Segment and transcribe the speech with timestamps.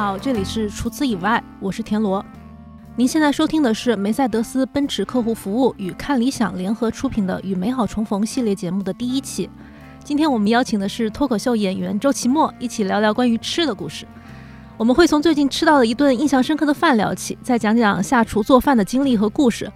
[0.00, 2.24] 好，这里是除此以外，我是田螺。
[2.96, 9.50] 您现在收听的是梅赛德斯奔驰客户服务与看理想联合出品的《与美好重逢》系列节目的第一期。
[10.02, 14.06] 今天我们邀请的是脱口秀演员周奇墨，一起聊聊关于吃的故事。
[14.78, 19.70] 我们会从最近吃到的一顿印象深刻的饭聊起，再讲讲下厨做饭的经历和故事。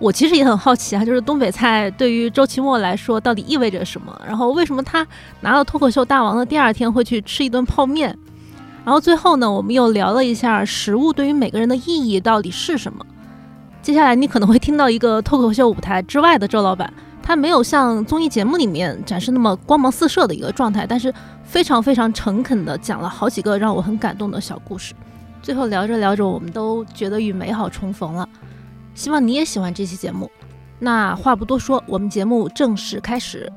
[0.00, 4.20] 我其实也很好奇啊，就是东北菜对于周奇墨来说到底意味着什么？
[4.26, 5.06] 然后为什么他
[5.42, 8.18] 拿了脱口秀大王的第二天会去吃一顿泡面？
[8.84, 13.04] 然后最后呢，我们又聊了一下食物对于每个人的意义到底是什么。
[13.80, 21.12] 接下来你可能会听到一个脱口秀舞台之外的周老板，他没有像综艺节目里面展示那么光芒四射的一个状态，但是
[21.42, 24.94] 非常非常诚恳的讲了好几个让我很感动的小故事。
[25.42, 28.28] 最后聊着聊着，我们都觉得与美好重逢了。
[28.94, 30.30] 希望你也喜欢这期节目。
[30.78, 33.50] 那话不多说，我们节目正式开始。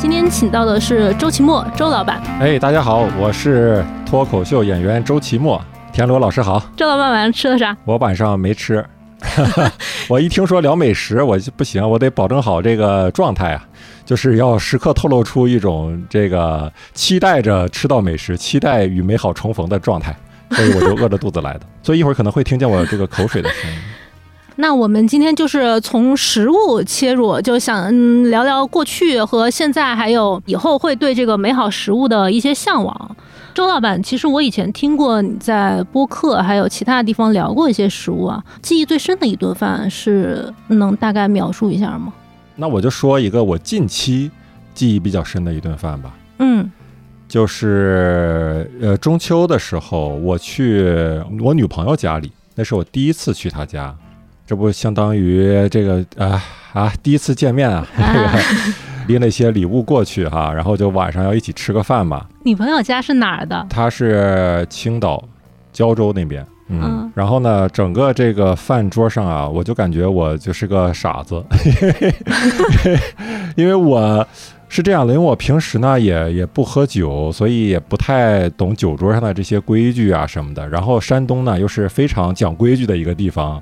[0.00, 2.22] 今天请到的是周奇墨，周老板。
[2.40, 5.62] 哎，大家好，我是脱口秀演员周奇墨。
[5.92, 6.58] 田螺老师好。
[6.74, 7.76] 周老板晚上吃的啥？
[7.84, 8.82] 我晚上没吃。
[10.08, 13.62] 我一听说聊美食，我就不行，我得保证好这个状态啊，
[14.06, 20.16] 就是要时刻透露出一种这个期待着吃到美食、期待与美好重逢的状态。
[20.52, 23.76] 所以我就饿着肚子来的， 所以一会儿可能会听见我这个口水的声音。
[24.60, 27.90] 那我们今天就是从食物切入，就想
[28.28, 33.16] 聊聊过去和现在，还有以后会对这个美好食物的一些向往。
[33.54, 42.12] 周老板，其实我以前听过你在播客还有其他地方聊过一些食物啊，记忆最深的一顿饭是能大概描述一下吗？
[42.54, 44.30] 那我就说一个我近期
[44.74, 46.14] 记忆比较深的一顿饭吧。
[46.38, 46.70] 嗯。
[47.26, 50.84] 就是呃中秋的时候，我去
[51.40, 53.96] 我女朋友家里，那是我第一次去她家，
[54.50, 58.28] 这不相当于这个啊啊第一次见面啊，这个
[59.06, 62.26] 拎了一些礼物过去哈，然后就晚上要一起吃个饭嘛。
[62.42, 63.64] 女朋友家是哪儿的？
[63.70, 65.22] 她是青岛
[65.72, 71.44] 胶州那边，嗯，然后呢，整个这个饭桌上啊，我就感觉我就是个傻子，
[73.54, 74.26] 因为我。
[74.72, 80.68] 是这样的，因为我平时呢也也不喝酒，所以也不太懂酒桌上的这些规矩啊什么的。
[80.68, 83.60] 然后山东呢又是非常讲规矩的一个地方，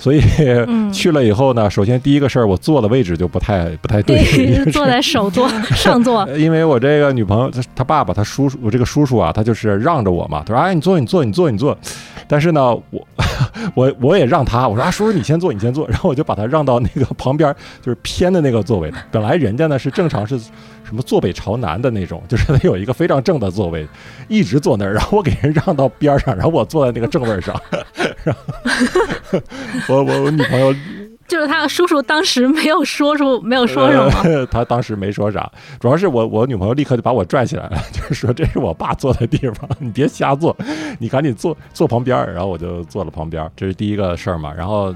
[0.00, 0.22] 所以
[0.90, 4.24] 去了以后呢，首先第一个事儿，我坐的位置就不太不太对，
[4.72, 5.46] 坐在首座
[5.76, 6.26] 上座。
[6.38, 11.76] 因为我这个女朋友她爸爸她叔叔我这个叔叔啊，他就是让着我嘛，他说哎你坐你坐你坐你坐。
[12.26, 13.06] 但是呢我
[13.74, 18.90] 我我也让他，我说啊叔叔你先坐你先坐，然后我就把他让到那个旁边就是偏的那个座位。
[19.10, 20.40] 本来人家呢是正常是。
[20.90, 23.86] 什么坐北朝南的那种， 就是他有一个非常正的座位，
[24.26, 27.54] 一直坐那儿，然后我给人让到边上，然后我坐在那个正位上。
[28.24, 30.74] 然后我我我女朋友
[31.28, 35.48] 就是他叔叔当时没有说出没有说什么，他当时没说啥，
[35.78, 40.56] 主要是我我女朋友立刻就把我拽起来了，就是说这是我爸坐的地方，你别瞎坐，
[40.98, 42.18] 你赶紧坐坐旁边。
[42.34, 44.52] 然后我就坐了旁边，这是第一个事儿嘛。
[44.52, 44.92] 然后。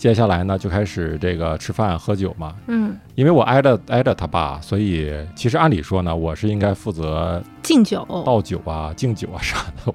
[0.00, 2.54] 接下来呢，就开始这个吃饭喝酒嘛。
[2.68, 9.82] 嗯，因为我挨着挨着他爸，所以其实按理说呢，我是应该负责敬酒、倒酒啊、敬酒啊啥的。
[9.84, 9.94] 我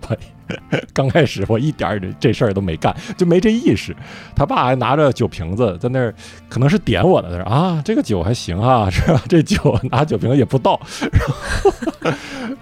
[0.94, 3.96] 刚开始我一点这这事儿都没干，就没这意识。
[4.36, 6.14] 他爸还拿着酒瓶子在那儿，
[6.48, 7.30] 可能是点我的。
[7.30, 9.20] 他说啊，这个酒还行啊， 是吧？
[9.28, 10.80] 这酒拿酒瓶也不倒。
[11.10, 12.16] 然后，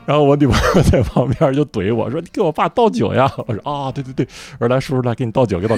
[0.06, 4.26] 然后我女朋友在旁边就怼我说：“你给我爸倒酒呀！”我说：“啊，对对对，
[4.60, 5.76] 我说来叔叔来给你倒酒，给倒。”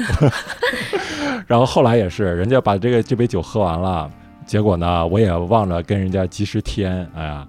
[1.47, 4.09] 然后后来也是，人家把这个这杯酒喝完了，
[4.45, 7.47] 结果呢，我也忘了跟人家及时添，哎呀，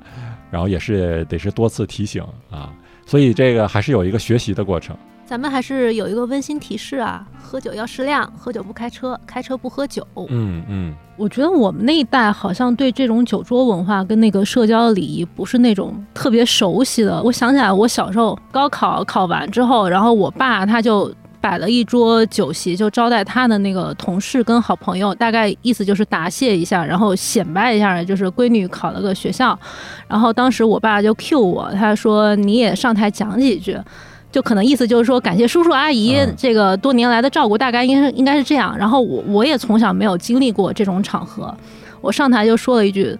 [0.50, 2.72] 然后也是得是多次提醒啊，
[3.04, 4.96] 所以这个还是有一个学习的过程。
[5.24, 10.06] 咱们还是有一个温馨提示啊，喝酒要适量，喝酒不开车，开车不喝酒。
[10.28, 17.20] 嗯嗯，我觉得我们那一代好像对这种酒桌文化跟那个社交礼仪不是那种特别熟悉的。
[17.24, 21.12] 我想起来，我小时候高考考完之后，然后我爸他就。
[21.46, 29.56] 摆了一桌酒席，就招待他的那个同事跟好朋友，大概意思就是答谢一下，然后显摆一下，就是闺女考了个学校。
[30.08, 33.78] 然后当时我爸就 Q 我，他说你也上台讲几句，
[34.32, 38.76] 就可能意思就是说感谢叔叔阿姨这个多年来的照顾，大概应该应该是这样。
[38.76, 41.56] 然后我我也从小没有经历过这种场合，
[42.00, 43.16] 我上台就说了一句。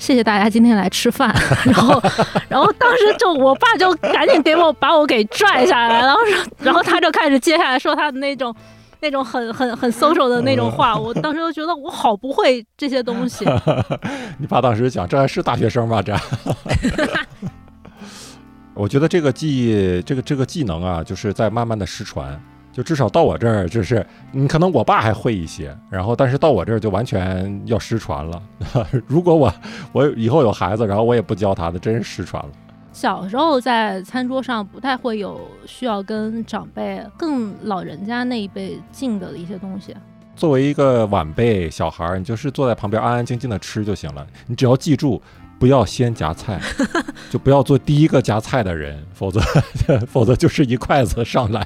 [0.00, 1.32] 谢谢大家今天来吃饭，
[1.64, 2.02] 然后，
[2.48, 6.18] 然后当时就我爸就赶紧给我把我给拽下来，然后，
[6.58, 8.52] 然后他就开始接下来说他的那种，
[9.00, 13.44] 那种很很很 social 的那种话，我当时就觉得我好不会这些东西。
[14.40, 16.00] 你爸当时想，这还是大学生吗？
[16.02, 16.16] 这？
[18.74, 22.40] 我觉得这个技，这个这个技能啊，就是在慢慢的失传。
[22.72, 28.42] 就至少到我这儿，就是你可能我爸还会一些，然后但是到我这儿就完全要失传了。
[29.06, 29.52] 如果我
[29.92, 32.50] 我以后有孩子，然后我也不教他的，真是失传了。
[32.92, 39.94] 小时候在餐桌上不太会有需要跟长辈、更老人家那一辈敬的一些东西。
[40.34, 44.26] 作为一个晚辈小孩儿，你就是坐在旁边安安静静的吃就行了。
[44.46, 45.20] 你只要记住，
[45.60, 46.58] 不要先夹菜，
[47.30, 49.40] 就不要做第一个夹菜的人，否则
[50.08, 51.64] 否则就是一筷子上来。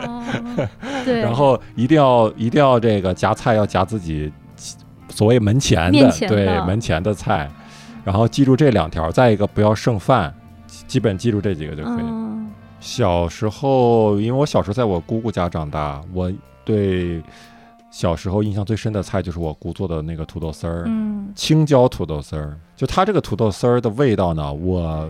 [0.00, 0.22] 哦，
[1.02, 1.20] 对。
[1.20, 4.30] 然后一定要一定要这个夹菜要夹自己
[5.08, 7.50] 所谓门前的对门前的菜，
[8.04, 9.10] 然后记住这两条。
[9.10, 10.32] 再一个不要剩饭，
[10.86, 12.02] 基本记住这几个就可以。
[12.02, 12.30] 嗯
[12.84, 16.30] 小时候，因为我小时候在我姑姑家长大，我
[16.64, 17.22] 对
[17.92, 22.58] 小时候印象最深的菜就是我姑做的那个土豆丝儿，嗯青椒土豆丝儿。
[22.74, 25.08] 就它这个土豆丝儿的味道呢，我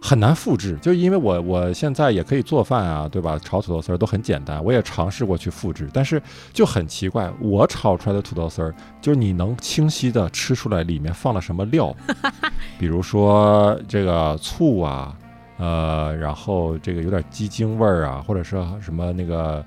[0.00, 3.38] 很难复制，就因为我我现在也可以做饭啊，对吧？
[3.42, 6.22] 炒土豆丝儿都很简单，我也尝试过去复制，但是
[6.52, 11.96] 就很奇怪，我炒出来的土豆丝儿，就是你能清晰的吃出来里面放了什么料，
[12.78, 15.16] 比如说这个醋啊。
[15.60, 19.64] 呃，然后这个有点鸡精味儿啊，或者是什么那个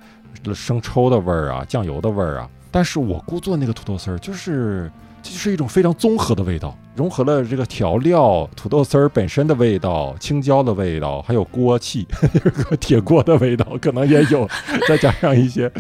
[0.53, 2.49] 生抽的味儿啊，酱油的味儿啊。
[2.71, 4.91] 但是我姑做那个土豆丝儿，就是
[5.21, 12.07] 这就是一种非常综合的味道，融合了这个调料、土豆丝儿本身的味道、青椒的味道，还有锅气，
[12.79, 14.47] 铁锅的味道可能也有，
[14.87, 15.71] 再加上一些，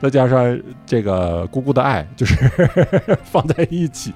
[0.00, 2.34] 再加上这个姑姑的爱，就 是
[3.24, 4.12] 放在一起。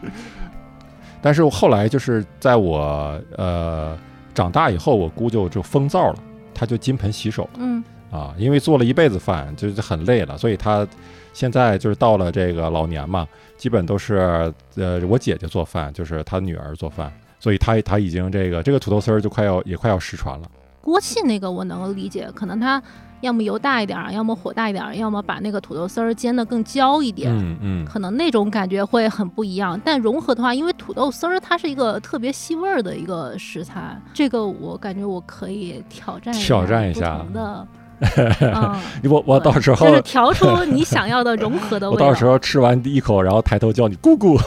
[1.21, 3.97] 但是后来就是在我呃。
[4.35, 6.19] 长大以后，我姑就就封灶了，
[6.55, 10.87] 她就金盆洗手了嗯啊，因为做了一辈子饭，就是很累了，所以他
[11.33, 13.27] 现在就是到了这个老年嘛，
[13.57, 17.11] 基本都是呃我姐姐做饭，就是她女儿做饭，
[17.41, 20.47] 所以她她已经这个这个土豆丝儿就快要也快要失传了。
[20.83, 22.83] 锅气那个我能够理解，可能他
[23.21, 27.33] 要么油大一点儿，要么火大一点儿，要么把那个土豆丝儿煎得更焦一点。
[27.33, 37.67] 嗯嗯，可能那种感觉会很不一样，但融合的话，因为土豆丝儿它是一个特别吸味儿的一个食材，这个我感觉我可以挑战挑战一不下同的，
[38.41, 42.07] 嗯，我我到时候就是调出你想要的融合的 味道。
[42.07, 44.39] 我到时候吃完第一口，然后抬头叫你姑姑。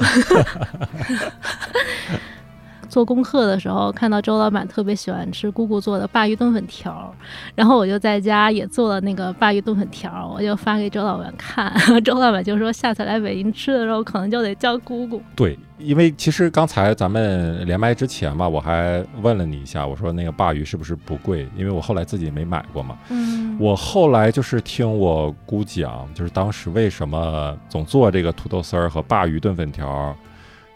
[2.96, 7.14] 做功课的时候，看到周老板特别喜欢吃姑姑做的鲅鱼炖粉条，
[7.54, 11.70] 然后我就在家也做了那个鲅鱼炖粉条，我就发给周老板看，
[12.06, 15.22] 周老板就说下次来北京吃的时候，可能就得叫姑姑。
[15.36, 21.46] 对，因为其实刚才咱们连麦之前吧，我还问了你一下，我说那个鲅鱼是不是不贵？
[21.58, 22.98] 因为我后来自己没买过嘛。
[23.10, 30.16] 嗯，我后来就是听我姑讲，就是当时为什么总做这个土豆丝儿和鲅鱼炖粉条，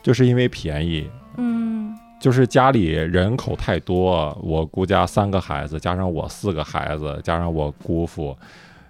[0.04, 1.10] 就是因为便宜。
[1.42, 1.89] 嗯
[2.20, 8.38] 就是家里人口太多，我姑家三个孩子，加上我四个孩子，加上我姑父，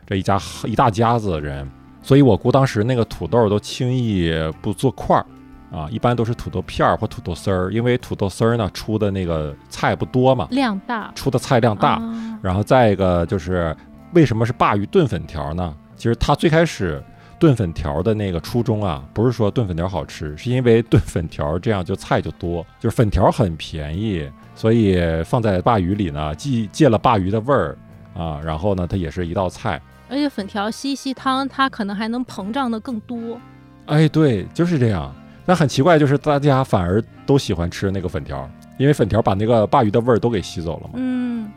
[0.08, 1.70] 这一家一大家子人，
[2.02, 5.26] 所以我姑当时那个土豆都轻易不做块儿
[5.72, 13.76] 啊，一般都是土豆片儿或土豆丝儿，因为土豆丝儿呢出的那个菜不多嘛，量大出的菜量大，啊然后再一个就是
[14.14, 15.76] 为什么是鲅鱼炖粉条呢？
[15.96, 17.04] 其实它最开始
[17.40, 27.78] 炖粉条的那个初衷啊，不是说炖粉条好吃，是因为炖粉条这样就菜就多，就是粉条很便宜，所以放在鲅鱼里呢，既借了鲅鱼的味儿
[28.14, 29.82] 啊，然后呢，它也是一道菜。
[30.10, 33.40] 而且粉条吸一吸汤，它可能还能膨胀的更多。
[33.86, 35.14] 哎，对，就是这样。
[35.46, 40.90] 那很奇怪，就是大家反而都喜欢吃那个粉条，因为粉条把那个鲅鱼的味儿都给吸走了嘛。
[40.96, 41.52] 嗯，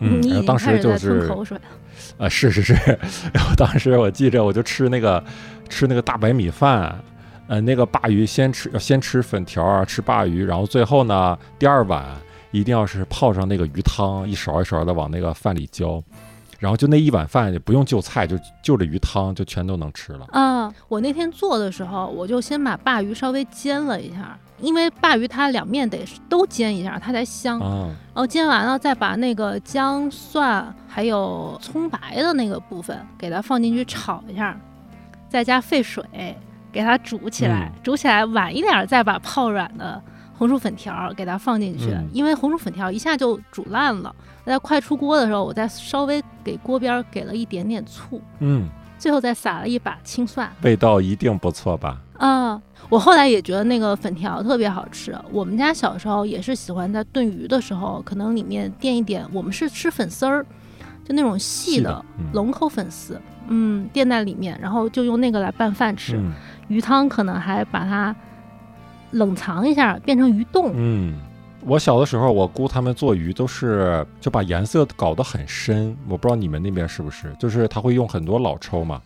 [0.00, 1.62] 嗯，当经开始在时就是吞口水了。
[2.18, 2.74] 啊，是是是，
[3.32, 5.22] 然后当时我记着，我就吃那个
[5.68, 6.98] 吃那个大白米饭，
[7.46, 12.04] 呃，那个鲅鱼先吃先吃粉条啊，吃鲅鱼，然后最后呢，第二碗
[12.50, 16.02] 一定要是泡上那个鱼汤，一勺一勺的往那个饭里浇，
[16.58, 20.26] 然后就那一碗饭也不用就菜，就就着鱼汤就全都能吃了。
[20.32, 27.60] 嗯，我那天做的时候，我就先把鲅鱼稍微煎了一下，因为鲅鱼它两面得都煎一下，它才香。
[27.60, 34.60] 啊，然后煎完了，再把那个姜、蒜还有葱白的那个部分给它放进去炒一下，
[35.28, 36.04] 再加沸水
[36.72, 40.02] 给它煮起来，煮起来晚一点儿再把泡软的
[40.38, 44.14] 红薯粉条给它放进去，嗯因为红薯粉条一下就煮烂了。
[44.44, 48.66] 在快出锅的时候，我再稍微给锅边儿给了一点点醋，嗯，
[48.98, 50.50] 最后再撒了一把青蒜。
[50.62, 51.98] 味道一定不错吧？
[52.16, 55.14] 啊，我后来也觉得那个粉条特别好吃。
[55.30, 60.46] 我们家小时候也是喜欢在炖鱼的时候，可能里面垫一点，我们是吃粉丝儿，
[61.04, 62.02] 就那种细的
[62.32, 66.16] 龙口粉丝，嗯，垫在里面，然后就用那个来拌饭吃。
[66.16, 66.32] 嗯
[66.68, 68.14] 鱼汤可能还把它
[69.12, 71.18] 冷藏一下，变成鱼冻，嗯，
[71.64, 79.00] 我小的时候，我姑他们做鱼都是就把颜色搞得很深，我不知道你们那边是不是，就是他会用很多老抽嘛，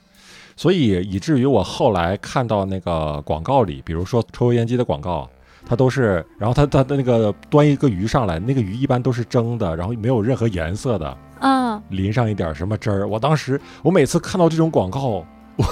[0.57, 5.29] 所以以至于我后来看到那个广告里，比如说抽油烟机的广告，
[5.65, 13.07] 它都是，然后它它的那个端一个鱼上来，那个鱼一般都是蒸的，然后没有任何颜色的，啊，淋上一点什么汁儿。
[13.07, 15.25] 我当时我每次看到这种广告，
[15.57, 15.65] 我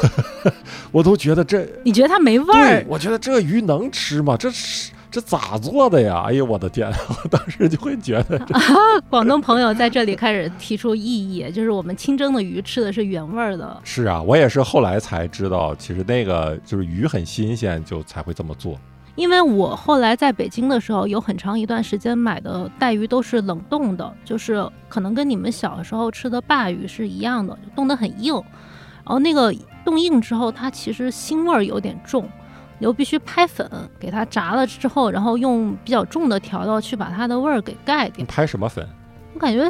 [0.93, 2.85] 我都觉得这你觉得它没味儿，？
[2.89, 4.37] 我觉得这鱼能吃吗？
[4.37, 6.25] 这是这咋做的呀？
[6.27, 6.89] 哎呦我的天！
[7.09, 8.61] 我当时就会觉得啊
[9.09, 13.81] 广东朋友在这里开始提出异议，就是我们清蒸的鱼吃的是原味儿的。
[13.83, 18.79] 是啊，我也是后来才知道，其实那个就是鱼很新鲜，就才会这么做。
[19.17, 28.41] 因为我后来在北京的时候，有很长一段时间买的带鱼都是冷冻的，就是可能跟你们小时候吃的鲅鱼是一样的，冻得很硬。
[29.11, 29.53] 然后那个
[29.85, 32.31] 冻硬之后，它其实腥味儿有点重，
[32.79, 38.25] 你就必须拍粉给它炸了之后，然后用比较重的调料去把它的味儿给盖掉你。
[38.25, 38.89] 拍什么粉？
[39.35, 39.69] 我感觉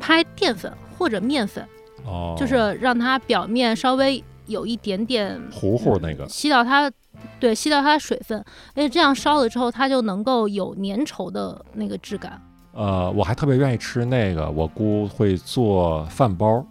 [0.00, 1.64] 拍淀粉或者面粉，
[2.04, 6.28] 哦，就是让它表面稍微有一点点糊糊那个。
[6.28, 6.90] 吸到它，
[7.38, 8.36] 对，吸到它的水分，
[8.74, 12.42] 而且这样烧了之后，它就能够有粘稠的那个质感。
[12.72, 16.66] 呃，我还特别愿意吃那个，我姑会做饭包。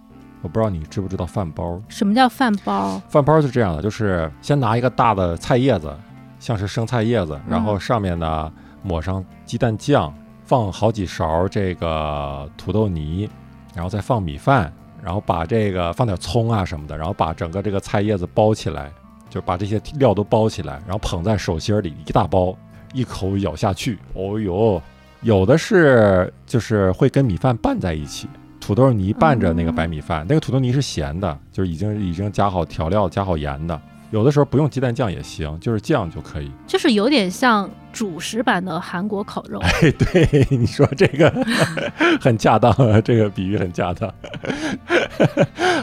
[0.46, 1.82] 我不知道你知不知道饭包？
[1.90, 3.02] 什么叫饭包？
[3.10, 5.92] 饭包是这样的，就是先拿一个大的菜叶子，
[6.40, 13.28] 像是生菜叶子，然后嗯上面呢抹上鸡蛋酱，放好几勺这个土豆泥，
[13.74, 14.72] 然后再放米饭，
[15.02, 18.92] 然后把这个放点葱啊什么的，然后把整个这个菜叶子包起来，
[19.32, 22.56] 就把这些料都包起来，然后捧在手心里一大包，
[22.94, 24.80] 一口咬下去，哦呦，
[25.22, 28.30] 有的是就是会跟米饭拌在一起。
[28.66, 33.80] 土豆泥拌着那个白米饭，那个土豆泥是咸的，就是已经已经加好调料、加好盐的。
[34.10, 36.52] 有的时候不用鸡蛋酱也行，就是酱就可以。
[36.66, 39.60] 就是有点像主食版的韩国烤肉。
[39.60, 41.32] 哎，对， 你说这个
[42.20, 44.12] 很恰当，这个比喻很恰当。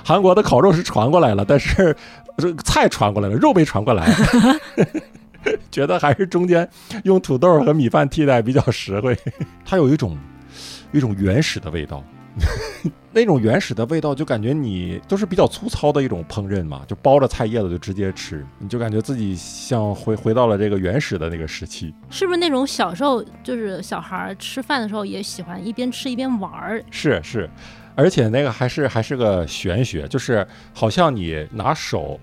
[0.05, 1.97] 韩国的烤肉是传过来了，但是
[2.37, 4.13] 这个菜传过来了，肉没传过来。
[5.71, 6.69] 觉得还是中间
[7.05, 9.17] 用土豆和米饭替代比较实惠。
[9.65, 10.19] 它有一种
[10.91, 12.03] 一种原始的味道，
[13.15, 21.95] 那种原始的味道就感觉你都是比较粗糙的一种烹饪嘛，就包着菜叶子就直接吃，你就感觉自己像回回到了这个原始的那个时期。
[22.09, 26.83] 是不是那种小时候就是小孩儿吃饭的时候也喜欢一边吃一边玩儿？
[26.91, 27.51] 是是，
[27.95, 32.19] 而且那个还是还是个玄学，就是好像你拿手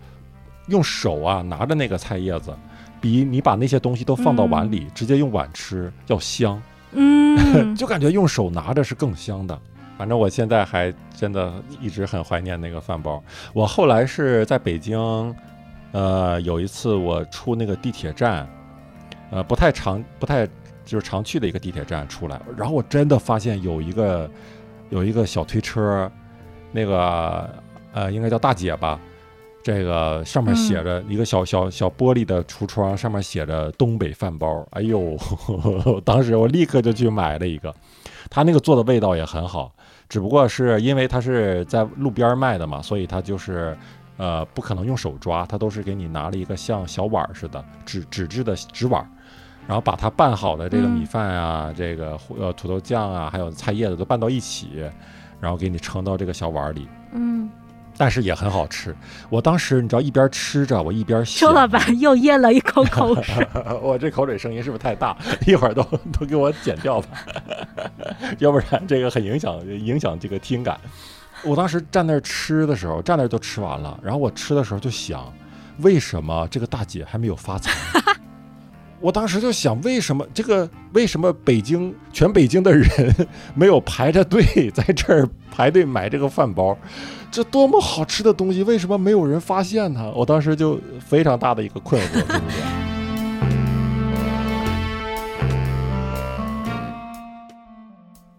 [0.70, 2.52] 用手啊拿着那个菜叶子，
[3.00, 6.60] 比你把那些东西都放到碗里、直接用碗吃要香，
[6.94, 9.60] 嗯， 就感觉用手拿着是更香的。
[10.00, 13.22] 反正我现在还真的一直很怀念那个饭包。
[13.52, 14.98] 我后来是在北京，
[15.92, 18.48] 呃，有一次我出那个地铁站，
[19.30, 20.48] 呃，不太常不太
[20.86, 24.32] 就是常去的一个地铁站出来，然后我真的发现有一个
[24.90, 26.10] 有一个小推车，
[26.72, 27.54] 那个
[27.92, 28.98] 呃应该叫大姐吧，
[29.62, 34.66] 这个上面写着一个小小小玻璃的橱窗，上面写着东北饭包。
[34.72, 35.18] 哎呦，
[36.06, 37.76] 当时我立刻就去买了一个，
[38.30, 39.74] 他那个做的味道也很好，
[40.10, 43.78] 只不过是因为它是在路边卖的嘛，所以它就是。
[44.22, 49.08] 呃，不可能用手抓，它都是给你拿了一个像小碗儿似的纸纸质的纸碗儿，
[49.66, 54.86] 然后把它拌好的这个米嗯饭啊，这个呃土豆酱啊，还有菜叶子都拌到一起，
[55.40, 57.50] 然后给你盛到这个小碗儿里，嗯，
[58.00, 58.96] 但是也很好吃。
[59.30, 63.46] 我当时你知道一边吃着，我一边想，周老板又咽了一口口水。
[63.84, 65.18] 我这口水声音是不是太大？
[65.46, 65.84] 一会儿都
[66.18, 67.08] 都给我剪掉吧，
[68.40, 70.80] 要不然这个很影响影响这个听感。
[71.44, 75.34] 我当时站那儿吃的时候，站那儿都吃完了，然后我吃的时候就想，
[75.80, 77.70] 为什么这个大姐还没有发财？
[79.02, 82.88] 我当时就想，为什么这个为什么北京全北京的人
[83.56, 86.78] 没有排着队在这儿排队买这个饭包？
[87.32, 90.10] 这多么好吃的东西，为什么没有人发现它？
[90.12, 92.40] 我当时就非常大的一个困惑， 对不对？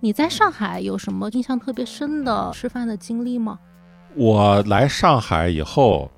[0.00, 3.59] 你在上海有什么印象特别深的吃饭的经历吗？
[4.16, 6.11] 我来上海以后，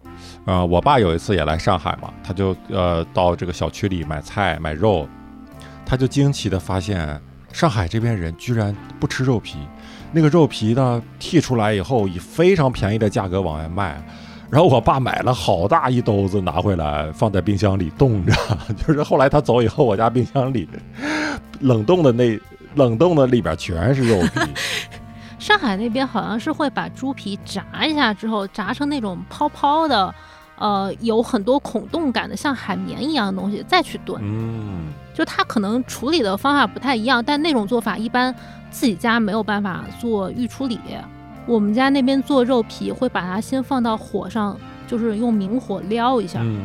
[0.47, 5.07] 呃，我爸有一次也来上海嘛，他就呃到这个小区里买菜买肉，
[5.85, 7.21] 他就惊奇的发现
[7.53, 9.59] 上海这边人居然不吃肉皮，
[10.13, 14.03] 那个肉皮呢剔出来以后以非常便宜的价格往外卖。
[14.51, 18.33] 然后我爸买了好大一兜子拿回来，放在冰箱里冻着。
[18.87, 20.69] 就是后来他走以后，我家冰箱里
[21.61, 22.39] 冷冻的那
[22.75, 24.41] 冷冻的里边全是肉皮。
[25.41, 30.15] 上海那边好像是会把猪皮炸一下之后，炸成那种泡泡的，
[30.59, 34.21] 呃，有很多孔洞感的，像海绵一样的东西，再去炖。
[34.23, 38.33] 嗯，就它可能处理的方法不太一样，但那种做法一般
[38.73, 40.81] 自己家没有办法做预处理。
[41.47, 44.57] 我们家那边做肉皮会把它先放到火上，
[44.89, 46.61] 就是用明火撩一下，嗯，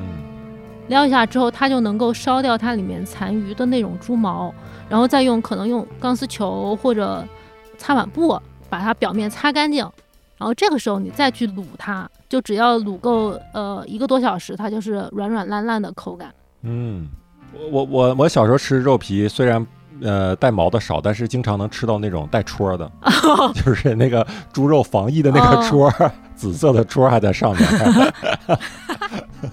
[0.88, 4.54] 撩一下之后，它就能够烧掉它里面残余的那种猪毛，
[4.88, 7.24] 然后再用可能用钢丝球或者
[7.78, 9.84] 擦碗布把它表面擦干净，
[10.38, 16.32] 然后这个时候你再去卤它，就只要卤够呃一个多小时，它就是软软烂烂的口感。
[16.62, 17.08] 嗯，
[17.54, 19.66] 我我我我小时候吃肉皮，虽然
[20.02, 22.92] 呃带毛的少，但是经常能吃到那种带戳的，
[23.54, 25.92] 就是那个猪肉防疫的那个戳，
[26.36, 27.68] 紫色的戳还在上面。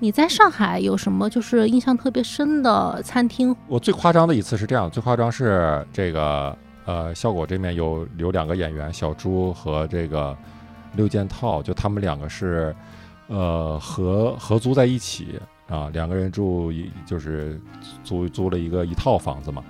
[0.00, 3.54] 你在上海有什么就是印象特别深的餐厅？
[3.66, 10.36] 我最夸张的一次是这样，最夸张是这个呃，效果这面有有两个演员，小猪和这个
[10.94, 12.72] 六件套，就他们两个是
[13.26, 17.60] 呃合合租在一起啊，两个人住一就是
[18.02, 19.62] 租租了一个一套房子嘛，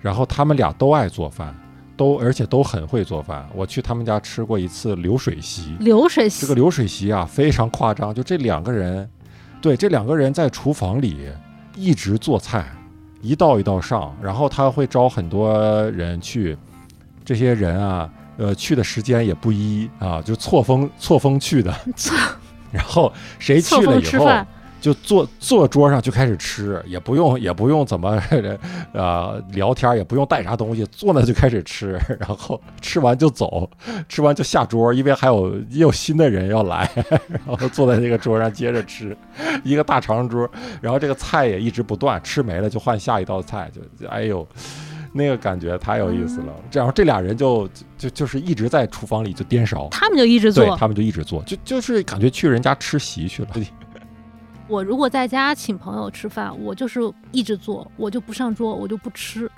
[0.00, 1.54] 然后他们俩都爱做饭，
[1.96, 3.46] 都而且都很会做饭。
[3.54, 6.42] 我去他们家吃过一次流水席，流水席？
[6.42, 9.08] 这个流水席啊非常夸张，就这两个人，
[9.60, 11.28] 对，这两个人在厨房里
[11.76, 12.66] 一直做菜，
[13.20, 16.56] 一道一道上，然后他会招很多人去，
[17.22, 22.16] 这些人啊，呃，去的时间也不一啊，就错峰错峰去的，错。
[22.72, 24.26] 然后谁去了以后，
[24.84, 28.22] 就坐坐桌上就开始吃，也不用也不用怎么
[28.92, 33.66] 呃 聊天，也不用带啥东西，坐那就开始吃，然后吃完就走，
[34.10, 36.86] 吃完就下桌，因为还有也有新的人要来，
[37.46, 39.16] 然后坐在那个桌上接着吃，
[39.64, 40.46] 一个大长桌，
[40.82, 44.46] 然后这个菜也一直不断，吃没了就换下一道菜，就就哎呦。
[45.16, 50.64] 那个感觉太有意思了，然后这俩人就就就是一直在厨房里就颠勺，他们就一直做。
[50.66, 53.48] 对他们就一直做，就就是感觉去人家吃席去了。
[54.66, 57.00] 我如果在家请朋友吃饭，我就是
[57.32, 59.50] 一直做，我就不上桌，我就不吃。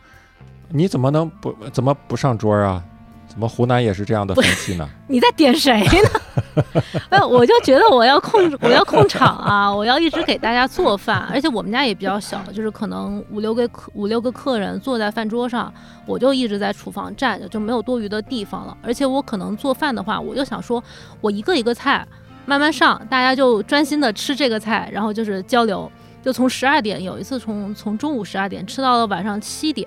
[0.69, 2.83] 你怎么能不怎么不上桌啊？
[3.29, 4.89] 怎么湖南也是这样的风气呢？
[5.09, 6.63] 你在点谁呢？
[7.11, 15.73] 没有，我就觉得我要控我要控场啊，我要一直给大家做饭，而且我们家也比较小，就是可能五六个客五六个客人坐在饭桌上，
[16.07, 18.77] 我就一直在厨房站着，就没有多余的地方了。
[18.83, 20.83] 而且我可能做饭的话，我就想说，
[21.21, 22.07] 我一个一个菜
[22.46, 25.90] 慢慢上，大家就专心的吃这个菜，然后就是交流，
[26.22, 29.87] 就从十二点有一次从从中午十二点吃到了晚上七点，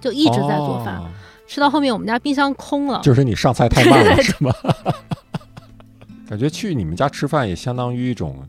[0.00, 0.96] 就一直在做饭。
[0.96, 1.08] 哦
[1.46, 4.50] 吃到后面，我们家冰箱空了，就是你上菜太慢了，是吗？
[6.26, 8.42] 感觉去你们家吃饭也相当于一种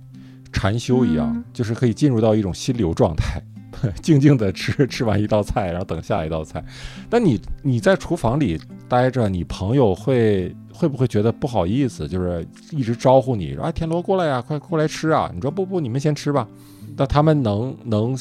[0.53, 3.41] 禅修一样，嗯就是可以进入到一种心流状态，
[4.01, 6.63] 静静的吃 吃完一道菜，然后等下一道菜。
[7.09, 12.07] 但你你在厨房里待着，你朋友会会不会觉得不好意思？
[12.07, 16.45] 就是一直招呼你说：“哎，田螺过来呀，快过来吃啊！”你说：“不不，你们先吃吧。”
[16.97, 18.15] 那他们能能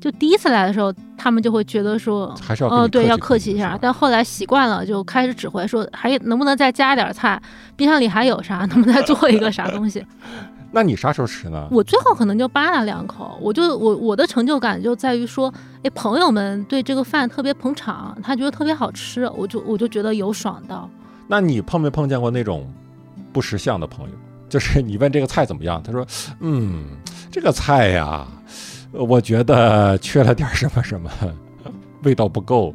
[0.00, 3.78] 就第一次来的时候，他们就会觉得说，还是要跟哦，对，要客客气一下。
[3.80, 7.40] 但后来习惯了，就开始指挥说，还能不能再加点菜？
[7.76, 8.66] 冰箱里还有啥？
[8.70, 10.04] 能不能再做一个啥东西？
[10.72, 11.68] 那你啥时候吃呢？
[11.70, 20.90] 我最后可能就扒拉两口，我就我我的成就感就在于说，哎，朋友们对这个饭特别捧场，他觉得特别好吃，我就我就觉得有爽到。
[21.28, 22.66] 那你碰没碰见过那种
[23.32, 24.14] 不识相的朋友？
[24.48, 26.04] 就是你问这个菜怎么样，他说
[26.40, 26.86] ：“嗯，
[27.30, 28.26] 这个菜呀，
[28.92, 31.10] 呃我觉得缺了点什么什么，
[32.02, 32.74] 味道不够。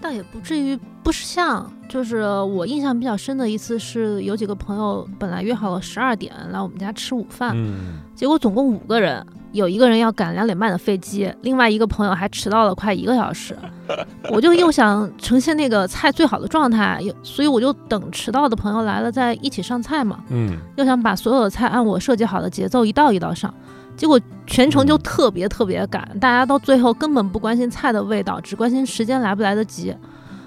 [0.00, 13.56] 倒也不至于不识相，就是我印象比较深的一次是有几个朋友本来约好了十二点来我们家吃午饭，嗯，结果总共五个人，有一个人要赶两点半的飞机，另外一个朋友还迟到了快一个小时。
[14.28, 23.54] 我就又想呈现那个菜最好的状态，所以我就等迟到的朋友来了再一起上菜嘛，嗯，又想把所有的菜按我设计好的节奏一道一道上。
[23.96, 29.94] 结果全程就特别特别赶，大家到最后根本不关心菜的味道，只关心时间来不来得及。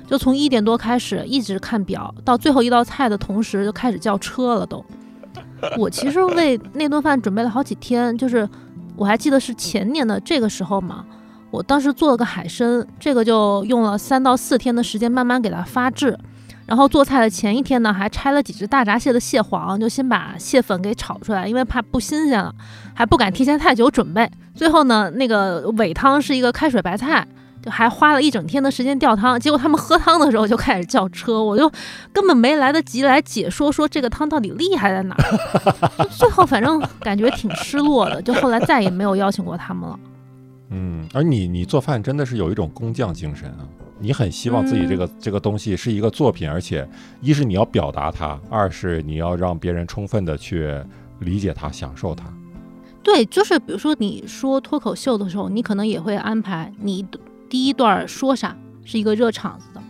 [0.06, 4.84] 就从一点多开始一直看表，到最后一道菜的同时就开始叫车了都。
[5.78, 8.48] 我其实为那顿饭准备了好几天，就是
[8.98, 11.06] 我还记得是前年的这个时候嘛，
[11.52, 16.18] 我当时做了个海参，这个就用了三到四天的时间慢慢给它发制。
[16.66, 22.54] 然后做菜的前一天呢，还拆了几只大闸蟹的蟹黄，就先把蟹粉给炒出来，因为怕不新鲜了，
[22.94, 24.30] 还不敢提前太久准备。
[24.54, 27.26] 最后呢，那个尾汤是一个开水白菜，
[27.68, 29.38] 就还花了一整天的时间吊汤。
[29.38, 31.70] 结果他们喝汤的时候就开始叫车，我就
[32.14, 36.06] 根本没来得及来解说说这个汤到底厉害在哪儿。
[36.18, 40.00] 最后反正感觉挺失落的，就后来再也没有邀请过他们了。
[40.70, 43.68] 嗯，而你你做饭真的是有一种工匠精神啊！
[44.00, 46.88] 你很希望自己这个、这个东西是一个作品，而且
[47.20, 50.80] 一是你要表达它，二是你要让别人充分的去
[51.20, 52.26] 理解它、享受它。
[53.02, 57.02] 对，就是比如说你说脱口秀的时候，你可能也会安排你
[57.50, 59.82] 第一段说啥是一个热场子的，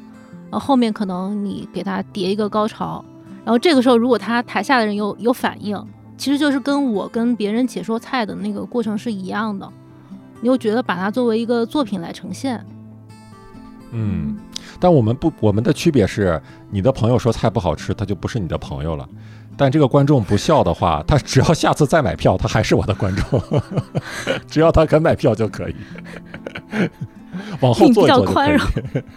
[0.50, 3.04] 然后后面可能你给他叠一个高潮，
[3.44, 5.82] 然后这个时候如果他台下的人有有反应，
[6.18, 9.70] 其实就是跟我跟别人解说菜的那个过程是一样的，
[10.42, 12.64] 你又觉得把它作为一个作品来呈现。
[13.92, 14.38] 嗯，
[14.80, 19.08] 但我们不，我们的区别是，你的朋友说菜不好吃，他就不是你的朋友了。
[19.56, 23.42] 但这个观众不笑的话，他只要下次再买票，他还是我的观众。
[24.46, 25.76] 只要他肯买票就可以。
[27.62, 28.58] 往后坐一坐就可以。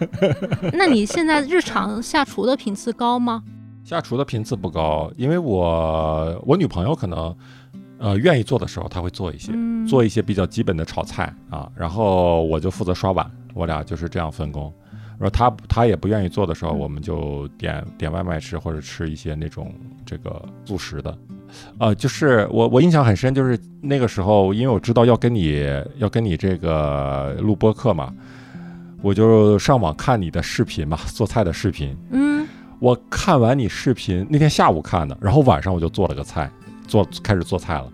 [0.73, 3.43] 那你现在日常下厨的频次高吗？
[3.85, 7.35] 下厨的频次不高，因为我我女朋友可能
[7.99, 9.53] 呃愿意做的时候，她会做一些，
[9.89, 13.29] 做一些比较基本的炒菜啊，然后我就负责刷碗。
[13.53, 14.73] 我俩就是这样分工，
[15.19, 19.75] 然后她她也不愿意做的时候，我们就点点外卖吃，或者吃一些那种
[20.07, 21.19] 这个速食的。
[21.79, 25.65] 呃，就是我我印象很深，就是那个时候，因为我知道要跟你
[25.99, 28.13] 要跟你这个录播课嘛，
[29.03, 31.97] 我就上网看你的视频嘛，做菜的视频。
[32.11, 32.47] 嗯，
[32.79, 36.51] 我看完你视频那天下午看的，然后晚上我就做了个菜，
[36.87, 37.89] 做开始做菜了，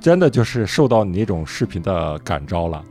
[0.00, 2.82] 真的就是受到你那种视频的感召了。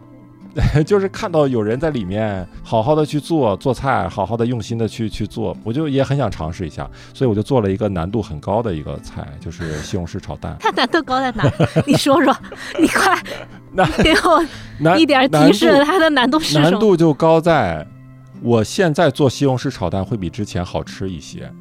[0.88, 10.56] 就是看到有人在里面好好的去做做菜，好好的用心的去去做，我就也很想尝试一下，所以我就做了一个难度很高的一个菜，就是西红柿炒蛋。
[10.62, 11.44] 它难度高在哪？
[11.86, 12.34] 你说说，
[12.80, 13.22] 你快
[14.02, 16.70] 给我一点提示，它的难度是什么？
[16.70, 17.86] 难度就高在，
[18.42, 21.52] 我现在做西红柿炒蛋会比之前好吃一些，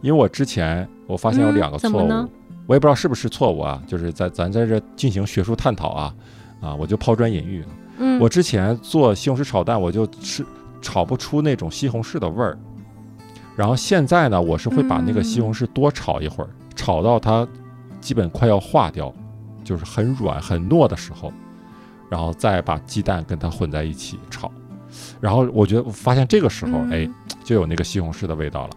[0.00, 2.28] 因为我之前我发现有两个错误，
[2.66, 6.14] 我也不知道是不是错误啊，就是在咱在这进行学术探讨啊，
[6.60, 7.64] 啊，我就抛砖引玉。
[7.98, 10.44] 嗯，我之前做西红柿炒蛋，我就吃
[10.82, 12.58] 炒不出那种西红柿的味儿。
[13.56, 17.46] 然后现在呢，我是会把那个西红柿多炒一会儿，炒到它
[18.00, 19.14] 基本快要化掉，
[19.62, 21.32] 就是很软很糯的时候，
[22.10, 24.50] 然后再把鸡蛋跟它混在一起炒。
[25.20, 27.08] 然后我觉得发现这个时候，哎，
[27.44, 28.70] 就有那个西红柿的味道了。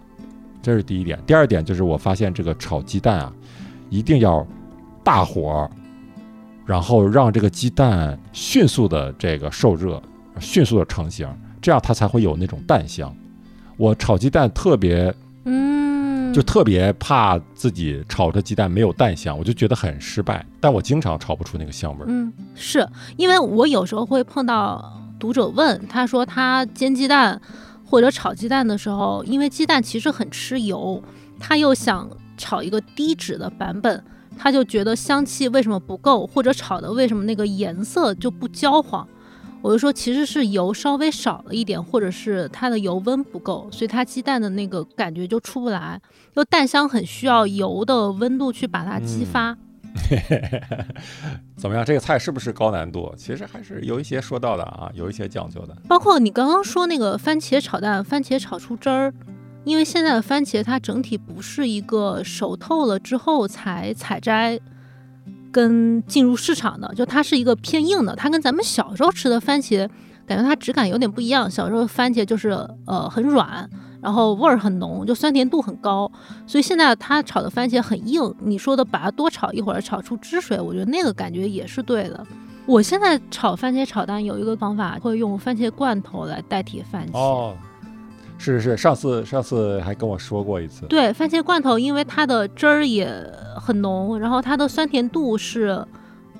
[0.62, 1.20] 这是第一点。
[1.26, 3.34] 第二点就是我发现这个炒鸡蛋啊，
[3.90, 4.46] 一定要
[5.04, 5.70] 大火。
[6.68, 10.00] 然后让这个鸡蛋迅速的这个受热，
[10.38, 11.26] 迅速的成型，
[11.62, 13.16] 这样它才会有那种蛋香。
[13.78, 20.46] 我炒鸡蛋特别，嗯，就特别怕自己炒的鸡蛋没有蛋香，我就觉得很失败。
[20.60, 22.08] 但我经常炒不出那个香味儿。
[22.10, 27.42] 嗯，是因为我有时候会碰到读者问，他说他煎鸡蛋
[27.86, 31.02] 或者炒鸡蛋的时候，因为鸡蛋其实很吃油，
[31.40, 34.04] 他又想炒一个低脂的版本。
[34.38, 39.08] 他就觉得香气为什么不够，或者炒的为什么那个颜色就不焦黄？
[39.64, 46.00] 我就说其实是油稍微少了一点，或者是它的油温不够，所以它鸡蛋的那个感觉就出不来。
[46.36, 49.58] 就蛋香很需要油的温度去把它激发。
[51.58, 51.84] 怎么样？
[51.84, 53.12] 这个菜是不是高难度？
[53.18, 55.76] 其实还是有一些说到的啊，有一些讲究的。
[55.88, 59.12] 包括你刚刚说那个番茄炒蛋，番茄炒出汁儿。
[59.68, 64.58] 因为现在的番茄它整体不是一个熟透了之后才采摘
[65.52, 68.16] 跟进入市场的，就它是一个偏硬的。
[68.16, 69.86] 它跟咱们小时候吃的番茄
[70.26, 71.52] 感觉它质感有点不一样。
[71.52, 72.52] 小时候番茄就是
[72.86, 73.70] 呃很软，
[74.02, 76.10] 然后味儿很浓，就酸甜度很高。
[76.46, 78.34] 所以现在它炒的番茄很硬。
[78.40, 82.26] 你说的把它多炒一会儿炒出汁水，我觉得那个感觉也是对的。
[82.66, 87.54] 我现在炒番茄炒蛋有一个方法，会用番茄罐头来代替番茄。
[88.38, 90.86] 是是，上次上次还跟我说过一次。
[90.86, 93.12] 对，番茄罐头，因为它的汁儿也
[93.60, 95.86] 很浓，然后它的酸甜度是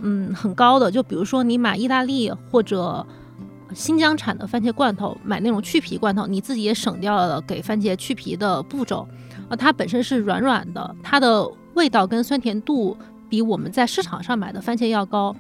[0.02, 0.92] 嗯很高的。
[0.92, 3.06] 就比如说你买意大利或者
[3.74, 9.08] 新疆产的番茄罐头，买那种去皮罐头，你自己也省掉了给番茄去皮的步骤。
[9.50, 12.96] 啊，它本身是软软的，它的味道跟酸甜度
[13.28, 15.36] 比我们在市场上买的番茄要高。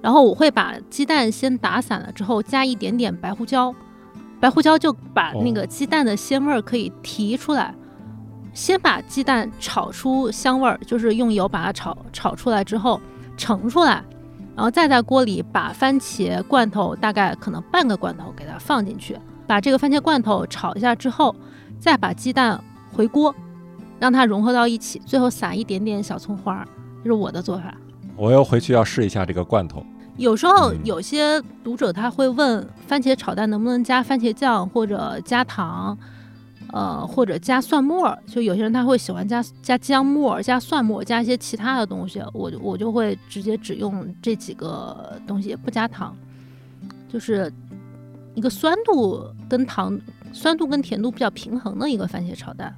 [0.00, 3.74] 然后我会把鸡蛋先打散了之后，加一点点白胡椒。
[4.42, 7.72] 白胡椒就把那个鸡蛋的鲜味儿可以提出来，
[8.52, 13.00] 先把鸡蛋炒出香味儿，就是用油把它炒炒出来之后
[13.36, 14.02] 盛出来，
[14.56, 21.32] 然后再在锅里把番茄罐头大概可能半个罐头给它放进去，把这个番茄罐头炒一下之后，
[21.78, 22.60] 再把鸡蛋
[22.92, 23.32] 回锅，
[24.00, 26.66] 让它融合到一起，最后撒一点点小葱花，
[27.04, 27.72] 这是我的做法。
[28.16, 29.86] 我要回去要试一下这个罐头。
[30.16, 35.96] 有时候有些读者他会问番茄炒蛋能不能加番茄酱或者加糖，
[36.70, 46.14] 呃或者加蒜末，就有些人他会喜欢加加姜末、加蒜末、加一些其他的东西，我我就会直接只用这几个东西，不加糖，
[47.08, 47.50] 就是
[48.34, 49.98] 一个酸度跟糖、
[50.32, 52.74] 酸度跟甜度比较平衡的一个番茄炒蛋。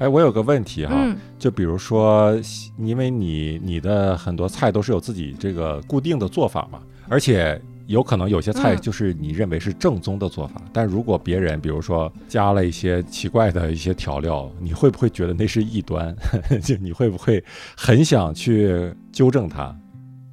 [0.00, 2.34] 哎，我有个问题哈，嗯就比如说，
[2.78, 16.16] 因为你你的很多菜都是有自己这个固定的做法嘛，而且有可能有些菜嗯就是你认为是正宗的做法，但如果别人比如说加了一些奇怪的一些调料，你会不会觉得那是异端？
[16.64, 17.44] 就你会不会
[17.76, 19.76] 很想去纠正它？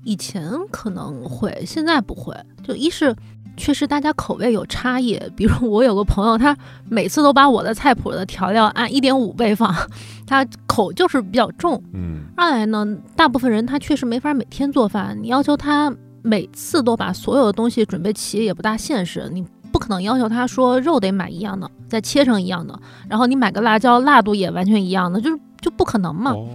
[0.06, 2.34] 以前可能会，现在不会。
[2.64, 3.14] 就一是
[3.58, 6.56] 确实大家口味有差异，比如我有个朋友，他
[6.88, 9.76] 每次都把我的菜谱的调料按一点五倍放，
[10.26, 11.82] 他口就是比较重。
[11.94, 15.92] 嗯二来呢，大部分人他确实没法每天做饭，你要求他
[16.22, 19.28] 每次都把所有的东西准备齐也不大现实。
[19.34, 26.32] 你不可能要求他说肉得买一样的，再切成一样的，然后你买个辣椒辣度也完全一样的，就是就不可能嘛。
[26.32, 26.48] 哦，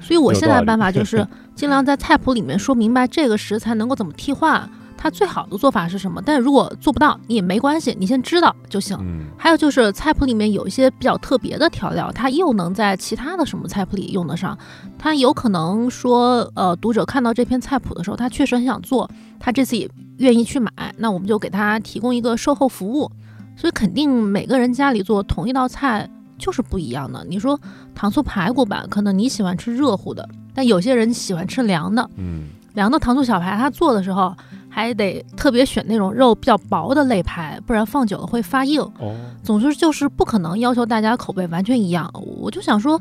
[0.00, 6.22] 所以我现在的办法就 是尽量在菜谱里面说明白这个食材能够怎么替换，它最好的做法是什么。
[6.24, 8.96] 但如果做不到，你也没关系，你先知道就行。
[9.00, 14.56] 嗯还有就是菜谱里面有一些比较特别的调料，它又能在其他的什么菜谱里用得上。
[14.98, 23.10] 它有可能说，呃，读者看到这篇菜谱的时候，他确实很想做，他这次也愿意去买，那我们就给他提供一个售后服务。
[23.56, 27.24] 所以肯定每个人家里做同一道菜就是不一样的。
[27.28, 27.58] 你说
[27.94, 32.10] 糖醋排骨吧，可能你喜欢吃热乎的，但有些人喜欢吃凉的。
[32.16, 34.36] 嗯凉的糖醋小排，他做的时候
[34.76, 38.82] 还得特别选那种肉比较薄的肋排，不然放久了会发硬。
[38.98, 42.12] 哦，总之就是不可能要求大家口味完全一样。
[42.42, 43.00] 我就想说，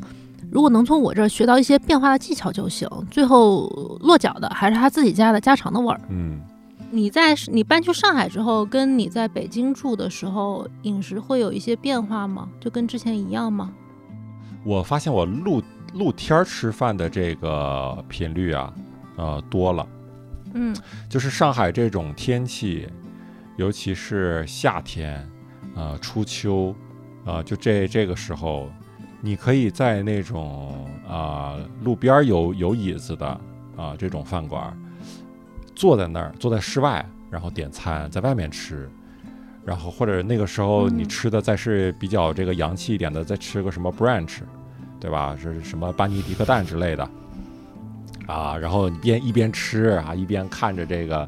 [0.50, 2.88] 如果能从我这儿学到一些变化的技巧就行。
[3.12, 3.68] 最后
[4.00, 6.00] 落脚的还是他自己家的家常的味儿。
[6.08, 6.40] 嗯。
[6.92, 12.48] 你在你搬去上海之后，跟你在北京住的时候，饮食会有一些变化吗？
[12.58, 13.70] 就跟之前一样吗？
[14.64, 15.62] 我发现我露
[15.94, 18.74] 露天儿吃饭的这个频率啊，
[19.18, 19.86] 呃多了。
[20.56, 20.76] 嗯
[21.08, 22.88] 就是上海这种天气，
[23.58, 25.30] 尤其是夏天，
[25.76, 26.74] 呃初秋，
[27.26, 28.72] 呃就这这个时候，
[29.22, 33.28] 你可以在那种啊、路边儿有有椅子的
[33.78, 34.74] 啊、这种饭馆儿，
[35.76, 38.90] 坐在那儿，坐在室外，然后点餐，在外面吃。
[39.66, 44.42] 然后或者那个时候你嗯吃的再是比较这个洋气一点的，再吃个什么 brunch，
[45.00, 45.36] 对吧？
[45.36, 47.10] 是什么班尼迪克蛋之类的，
[48.28, 51.28] 啊，然后一边一边吃啊，一边看着这个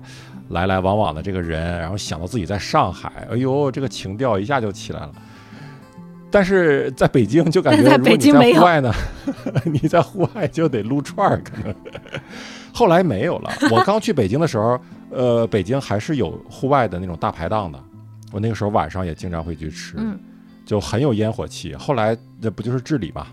[0.50, 5.12] 来来往往的这个人，然后想到自己在上海，哎呦，这个情调一下就起来了。
[6.30, 8.94] 但是在北京就感觉，在如果你北京没有在户外呢，
[9.66, 11.74] 你在户外就得撸串儿，可能。
[12.74, 13.50] 后来没有了。
[13.72, 14.80] 我刚去北京的时候，
[15.10, 17.80] 呃，北京还是有户外的那种大排档的。
[18.32, 20.20] 我那个时候晚上也经常会去吃，嗯
[20.66, 21.74] 就很有烟火气。
[21.74, 23.28] 后来这不就是治理嘛，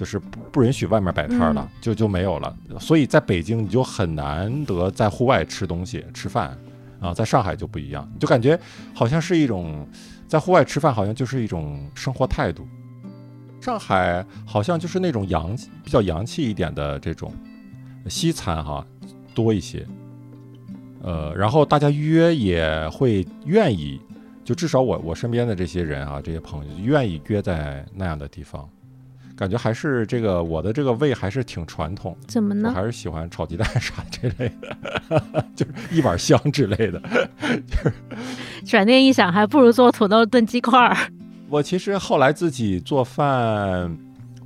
[0.00, 2.56] 就是不不允许外面摆摊了，嗯就就没有了。
[2.78, 6.56] 所以在北京你就很难得在户外吃东西吃饭
[6.98, 8.58] 啊，在上海就不一样，你就感觉
[8.94, 9.86] 好像是一种
[10.26, 12.66] 在户外吃饭，好像就是一种生活态度。
[13.60, 17.30] 上海好像就是那种洋气比较洋气一点的这种
[18.08, 18.82] 西餐哈
[19.34, 19.86] 多一些，
[21.02, 24.00] 呃，然后大家约也会愿意。
[24.42, 28.66] 就至少我我身边的这些人啊，这些朋友愿意约在那样的地方，
[29.40, 32.70] 感觉还是这个我的这个胃还是挺传统，的怎么呢？
[32.74, 37.00] 还是喜欢炒鸡蛋啥这类的， 就是一碗香之类的。
[37.66, 37.92] 就 是
[38.66, 40.94] 转念一想，还不如做土豆炖鸡块儿。
[41.48, 43.96] 我其实后来自己做饭，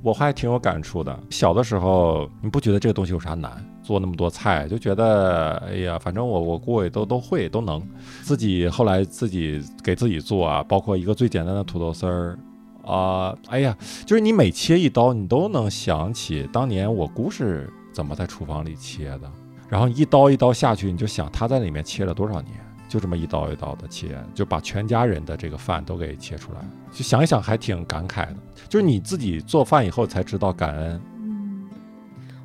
[0.01, 1.19] 我还挺有感触的。
[1.29, 3.51] 小的时候，你不觉得这个东西有啥难？
[3.83, 7.85] 做那么多菜，就觉得哎呀，反正我我姑也都都会都能。
[8.23, 12.39] 自己后来自己给自己做啊，包括一个最简单的土豆丝儿
[12.85, 19.31] 啊、哎呀，就是你每切一刀，你都能想起当年我姑是怎么在厨房里切的。
[19.67, 22.53] 然后一刀一刀下去，你就想她在里面切了多少年。
[22.87, 26.59] 就这么一刀一刀的切，就把全家人的这个饭都给切出来，
[26.91, 28.35] 就想一想还挺感慨的。
[28.69, 31.01] 就是你自己做饭以后才知道感恩。
[31.19, 31.67] 嗯，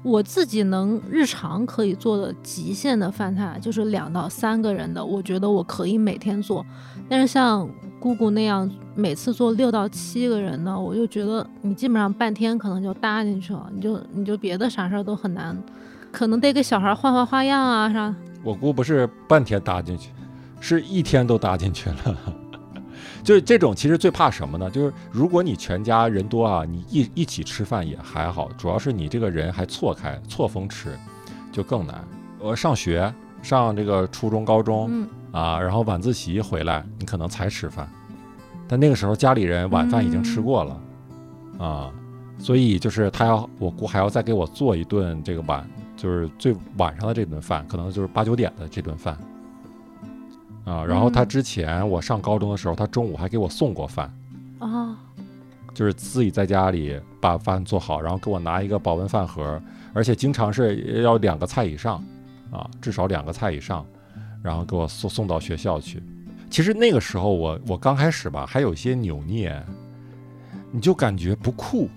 [0.03, 6.65] 我自己能日常可以做的极限的饭菜就是两到三个人的，我觉得我可以每天做。
[7.07, 7.69] 但是像
[8.01, 15.57] 姑姑那样每次做六到七个人的，我就觉得你基本上半天可能就搭进去了，你就你就别的啥事儿都很难，
[16.11, 18.15] 可能得给小孩换换花样啊啥。
[18.43, 20.09] 我姑不是半天搭进去，
[20.61, 21.97] 是一天都搭进去了。
[23.23, 24.71] 就是这种，其实最怕什么呢？
[24.71, 30.99] 就是如果你全家人多啊，你一一起吃饭也还好，主要是你这个人还错开错峰吃，
[31.53, 32.03] 就更难。
[32.39, 37.89] 我上学上这个初中、高中嗯，啊，然后晚自习回来，你可能才吃饭，
[38.67, 40.81] 但那个时候家里人晚饭已经吃过了，
[41.59, 41.93] 啊，
[42.39, 49.17] 所以就是他要我姑还要再给我做一顿这个晚，就是最晚上的这顿饭，可能就是八九点的这顿饭，
[50.65, 54.13] 啊，然后他嗯之前我上高中的时候，他中午还给我送过饭，
[54.59, 54.97] 啊，
[55.75, 59.61] 就是自己在家里把饭做好，然后给我拿一个保温饭盒，
[59.93, 62.03] 而且经常是要两个菜以上，
[62.51, 63.87] 啊，至少两个菜以上，
[64.43, 66.03] 然后给我送送到学校去。
[66.49, 69.55] 其实那个时候我我刚开始吧，还有一些扭捏，
[70.73, 71.89] 你就感觉不酷，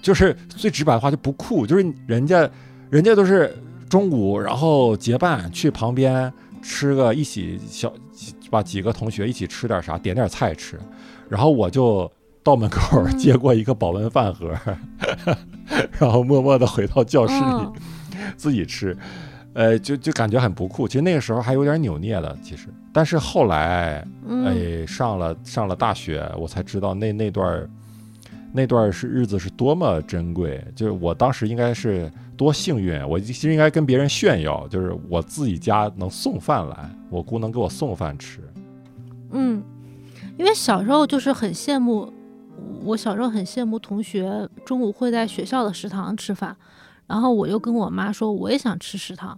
[0.00, 2.48] 就是最直白的话就不酷，就是人家
[2.90, 3.56] 人家都是
[3.88, 7.92] 中午然后结伴去旁边吃个一起小
[8.50, 10.78] 把几个同学一起吃点啥，点点菜吃，
[11.28, 12.10] 然后我就
[12.42, 14.54] 到门口接过一个保温饭盒，
[15.98, 17.80] 然后默默的回到教室里
[18.36, 18.96] 自己吃。
[19.54, 20.86] 呃，就就感觉很不酷。
[20.86, 22.68] 其实那个时候还有点扭捏的，其实。
[22.92, 24.06] 但是后来，
[24.44, 27.70] 哎，上了上了大学，我才知道那那段
[28.52, 30.64] 那段是日子是多么珍贵。
[30.76, 38.40] 就是我当时应该是多幸运，我其实应该跟别人炫耀，就是我自己家能送饭来，我姑能给我送饭吃。
[39.32, 39.62] 嗯，
[40.36, 42.12] 因为小时候就是很羡慕，
[42.82, 46.56] 我小时候很羡慕同学中午会在学校的食堂吃饭，
[47.08, 49.36] 然后我就跟我妈说，我也想吃食堂。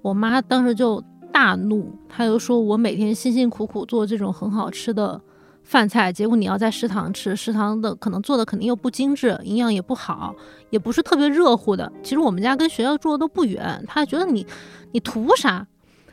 [0.00, 1.02] 我妈当时就
[1.32, 5.20] 大怒，她就说：“我每天辛辛苦苦做这种很好吃的
[5.64, 10.34] 饭菜，结果你要在食堂吃，食堂的可能做的肯定又不精致，营养也不好，
[10.70, 11.92] 也不是特别热乎的。
[12.02, 14.46] 其实我们家跟学校住的都不远，她觉得你
[14.92, 15.66] 你图啥？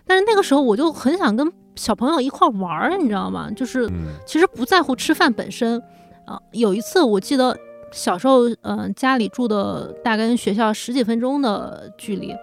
[0.06, 3.50] 但是那个时候我就很想跟小朋友一块玩儿，你知道吗？
[3.52, 3.90] 就是
[4.26, 5.82] 其实不在乎吃饭本身
[6.26, 6.40] 啊。
[6.52, 7.58] 有一次我记得
[7.96, 12.36] 小时候，嗯，家里住的大概跟学校十几分钟的距离，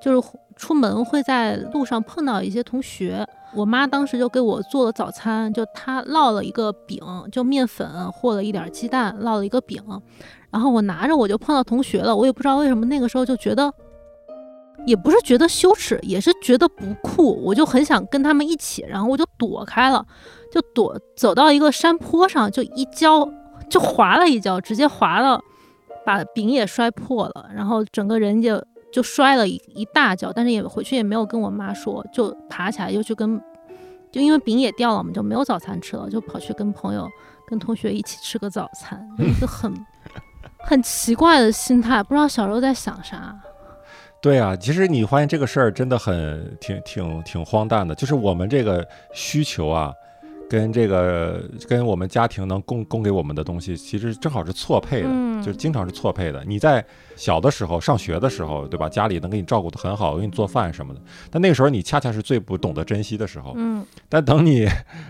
[0.00, 0.28] 就是。
[0.58, 9.80] 出门会在路上碰到一些同学，我妈当时就给我做了早餐，就她烙了一个饼，就面粉和了一点鸡蛋，烙了一个饼，
[10.50, 13.72] 然后我拿着我就碰到同学了，我也不知道为什么那个时候就觉得，
[14.84, 20.04] 也不是觉得羞耻，也是觉得不酷，我就很想跟他们一起，然后我就躲开了，
[20.50, 23.24] 就躲走到一个山坡上，就一跤
[23.68, 25.40] 就滑了一跤，直接滑了，
[26.04, 28.62] 把饼也摔破了，然后整个人就。
[28.90, 33.38] 就摔了一一大跤，但是也回去也没有跟我妈说，就爬起来又去跟，
[34.10, 37.06] 就因为饼也掉了嘛，就没有早餐吃了，就跑去跟朋友、
[37.46, 39.70] 跟同学一起吃个早餐，一个很
[40.64, 43.38] 很奇怪的心态，不知道小时候在想啥。
[44.22, 49.92] 对啊，其实你发现这个事儿真的很挺挺挺荒诞的，就是我们这个需求啊。
[50.48, 55.08] 跟这个跟我们家庭能供供给我们的东西，其实正好是错配的，
[55.44, 56.42] 就是经常是错配的。
[56.46, 56.82] 你在
[57.16, 58.88] 小的时候上学的时候，对吧？
[58.88, 61.00] 家里能给你照顾得很好，给你做饭什么的。
[61.30, 63.52] 但那个时候你恰恰是最不懂得珍惜的时候。
[63.56, 63.84] 嗯。
[64.08, 64.66] 但等你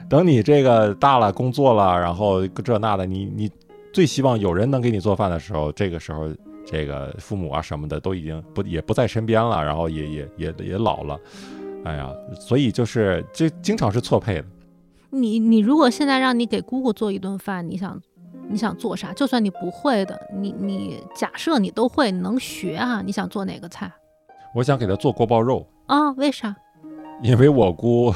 [0.09, 3.49] 等你这个大了，工作了，然后这那的，你你
[3.93, 6.29] 最希望有人能给你做饭的时候，这个时候
[6.67, 11.17] 这个父母啊什么的都已经不也不在身边了，然后也也也也老了。
[11.85, 14.45] 哎呀，所以就是这经常是错配的。
[15.11, 18.01] 你你如果现在让你给姑姑做一顿饭，你想
[18.49, 19.13] 你想做啥？
[19.13, 23.03] 就算你不会的，你你假设你都会，能学啊？
[23.05, 23.91] 你想做哪个菜？
[24.55, 26.11] 我想给她做锅包肉啊？
[26.13, 26.55] 为啥？
[27.23, 28.15] 因为我姑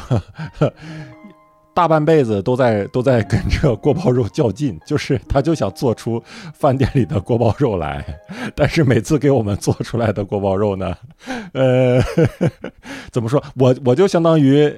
[1.75, 8.05] 大半辈子都在都在跟这锅包肉较劲，就是她就想做出饭店里的锅包肉来，
[8.55, 10.95] 但是每次给我们做出来的锅包肉呢，
[11.55, 12.01] 呃，
[13.11, 13.43] 怎么说？
[13.57, 14.73] 我我就相当于。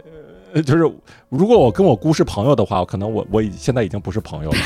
[0.62, 0.90] 就是，
[1.28, 4.58] 如果我跟我姑是朋友的话，可能我我现在已经不是朋友了。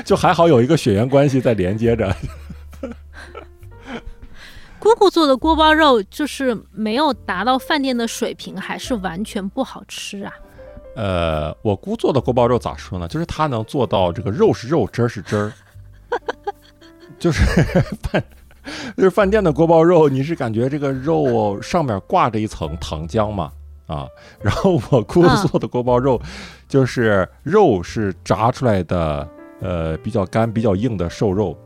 [0.04, 2.14] 就还好有一个血缘关系在连接着。
[4.78, 10.32] 姑姑做的锅包肉就是没有达到饭店的水平，还是完全不好吃啊？
[10.94, 13.06] 呃，我姑做的锅包肉咋说呢？
[13.08, 15.52] 就是她能做到这个肉是肉，汁儿是汁儿，
[17.18, 17.44] 就是
[18.02, 18.22] 饭。
[18.96, 23.52] 就是饭店的锅包肉，你是感觉这个肉上面挂着一层糖浆吗？
[23.86, 24.06] 啊，
[24.42, 26.20] 然后我姑做的锅包肉，
[26.68, 29.26] 就是肉是炸出来的，
[29.62, 31.56] 呃，比较干、比较硬的瘦肉，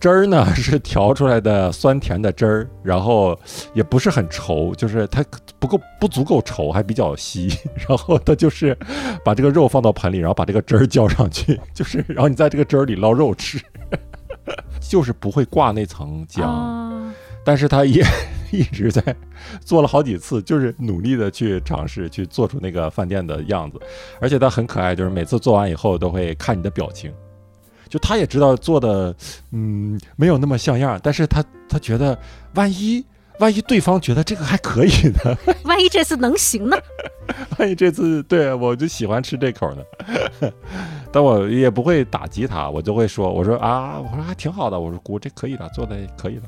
[0.00, 3.38] 汁儿呢 是调出来的酸甜的汁儿，然后
[3.74, 5.24] 也不是很稠，就是它
[5.60, 7.48] 不够不足够稠，还比较稀，
[7.88, 8.76] 然后它就是
[9.24, 13.60] 把这个肉放到盆里，然后把这个汁儿浇上去，就是然后你在这个汁儿里捞肉吃。
[14.80, 17.10] 就是不会挂那层浆，
[17.44, 18.04] 但是他也
[18.52, 19.02] 一直在
[19.64, 23.78] 做了好几次，就是努力的去尝试去做出那个饭店的样子，
[24.20, 27.12] 而且他很可爱，就是每次做完以后都会看你的表情，
[27.88, 29.14] 就他也知道做的
[29.52, 32.18] 嗯没有那么像样，但是他他觉得
[32.54, 33.04] 万一。
[33.38, 34.90] 万一对方觉得这个还可以
[35.24, 35.36] 呢？
[35.64, 36.76] 万一这次能行呢？
[37.58, 39.82] 万一这次对我就喜欢吃这口呢？
[41.12, 46.42] 但我也不会打击他，我就会说：“我说啊，我说还挺好的，我说姑这可以的，做的可以的。”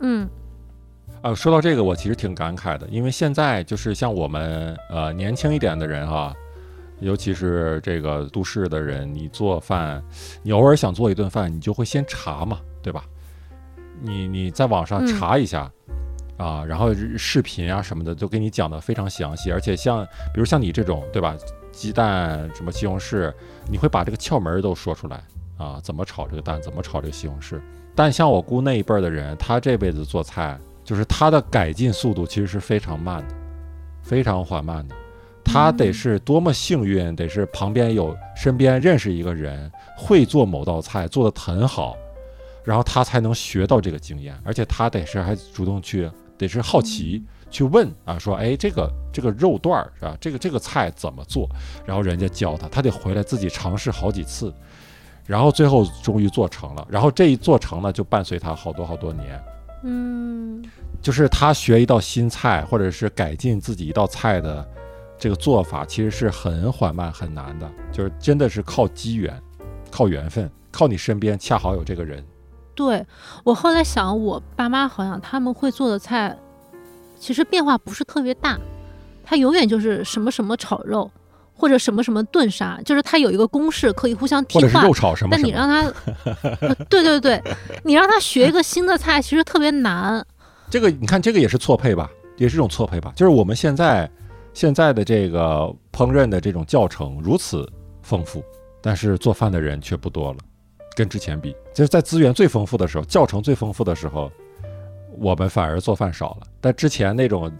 [0.00, 0.28] 嗯，
[1.22, 6.34] 啊，说到这个，我其实挺感慨的，因为现在就是像我们呃年轻一点的人哈，
[7.00, 10.02] 尤其是这个都市的人，你做饭，
[10.42, 13.04] 你偶尔想做一顿饭，你就会先查嘛，对吧？
[14.02, 15.70] 你你在网上查一下，
[16.36, 21.34] 啊，然后视频啊什么的都给你讲的非常详细，而且像比如像你这种，对吧？
[21.76, 23.32] 鸡蛋什么西红柿，
[23.70, 25.22] 你会把这个窍门都说出来
[25.58, 25.78] 啊？
[25.82, 26.60] 怎么炒这个蛋？
[26.62, 27.60] 怎么炒这个西红柿？
[27.94, 33.34] 但像我姑那一辈的人，他这辈子做菜，就是他的改进速度其实是非常慢的，
[34.02, 34.94] 非常缓慢的。
[35.44, 41.96] 他得是多么幸运，得是旁边有身边认识一个人会做某道菜，做的很好，
[42.64, 44.36] 然后他才能学到这个经验。
[44.44, 47.22] 而且他得是还主动去，得是好奇
[47.56, 50.14] 去问啊，说哎这个这个肉段儿是吧？
[50.20, 51.48] 这个这个菜怎么做？
[51.86, 54.52] 然后人家教他，他得回来自己尝试好几次。
[55.24, 59.42] 然后最后终于做成了，然后这一做成了就伴随他好多好多年。
[59.84, 60.62] 嗯，
[61.00, 64.68] 就是他学一道新菜，或者是改进自己一道菜的
[65.18, 67.66] 这个做法，其实是很缓慢、很难的。
[67.90, 69.34] 就是真的是靠机缘、
[69.90, 72.22] 靠缘分、靠你身边恰好有这个人。
[72.74, 73.06] 对
[73.44, 76.36] 我后来想，我爸妈好像他们会做的菜，
[77.18, 78.58] 其实变化不是特别大，
[79.24, 81.10] 它永远就是什么什么炒肉。
[81.58, 84.68] 或者什么什么炖杀，就是它有一个公式可以互相替换。
[84.68, 85.30] 或者是肉炒什么？
[85.32, 85.90] 但你让他，
[86.90, 87.42] 对对对，
[87.82, 90.22] 你让他学一个新的菜，其实特别难。
[90.68, 93.10] 这个你看，这个也是错配吧，也是一种错配吧。
[93.16, 94.06] 就是我们现在
[94.52, 97.66] 现在的这个烹饪的这种教程如此
[98.02, 98.44] 丰富，
[98.82, 100.38] 但是做饭的人却不多了，
[100.94, 104.30] 跟之前比，就是在资源最丰富的时候，教程最丰富的时候，
[105.18, 106.46] 我们反而做饭少了。
[106.60, 107.50] 但之前那种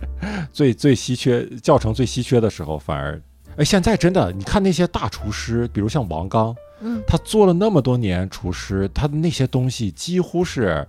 [0.52, 3.20] 最最稀缺教程最稀缺的时候，反而。
[3.56, 10.88] 哎，现在真的，你看那些大厨师，比如像王刚，嗯，他做了那么多年厨师，他的那些东西几乎是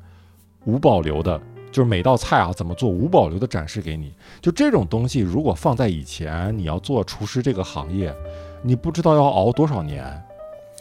[0.64, 1.38] 无保留的，
[1.74, 4.14] 就是每道菜啊怎么做无保留的展示给你。
[4.42, 8.16] 就这种东西，如果放在以前，你要做厨师这个行业，
[8.62, 10.06] 你不知道要熬多少年，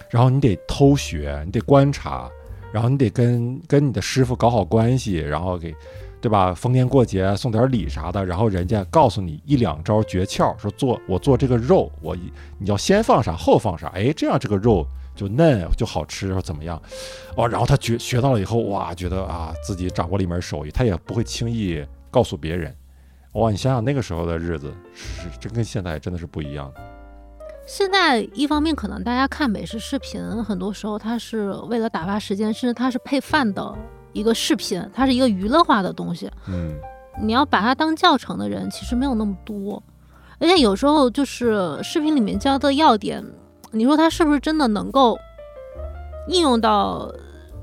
[0.08, 2.30] 然后你得偷学，你得观察，
[2.72, 5.74] 然后你得跟跟你的师傅搞好关系，然后给。
[6.22, 6.54] 对吧？
[6.54, 16.80] 逢年过节送点礼啥的，然后人家告诉你一两招诀窍，说做我做这个肉，我你要先放啥后放啥，哎，这样这个肉就嫩就好吃，或怎么样？
[17.34, 22.72] 哦，然后他学学到了以后，哇，觉得啊自己掌握了一门手艺，他也不会轻易告诉别人。
[23.32, 26.72] 哇，你想想那个时候的日子，是真跟现在真的是不一样。
[27.66, 33.74] 现在一方面可能大家看美食视频，很多时候它是为了打发时间，甚至它是配饭的。
[34.12, 36.30] 一个视频，它是一个娱乐化的东西。
[36.46, 36.74] 嗯，
[37.22, 39.82] 你要把它当教程的人，其实没有那么多。
[40.38, 43.24] 而且有时候就是视频里面教的要点，
[43.70, 45.18] 你说它是不是真的能够
[46.28, 47.10] 应用到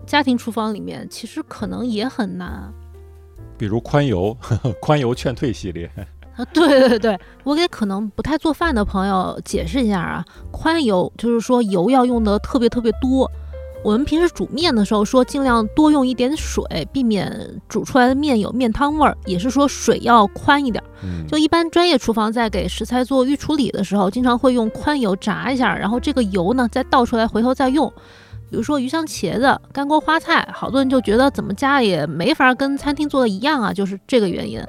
[0.08, 1.08] 家庭厨房里面？
[1.08, 2.74] 其实可能也很难。
[3.56, 4.36] 比如宽油，
[4.82, 5.91] 宽油劝退系列。
[6.41, 13.29] 啊，对对对，我给可能不太做饭的朋友解释一下啊，宽油就是说油要用的特别特别多。
[13.83, 16.63] 我们平时煮面的时候说尽量多用一点水，
[16.93, 17.29] 避免
[17.67, 20.81] 煮出来的面有面汤味儿，也是说水要宽一点。
[21.27, 27.91] 就一般专业厨房在给食材做预处理的时候，经常会用宽油炸一下，然后这个油呢再倒出来回头再用。
[28.49, 34.59] 比如说鱼香茄子、干锅花菜，好多人就觉得怎么加也没法跟餐厅做的一样啊，就是这个原因。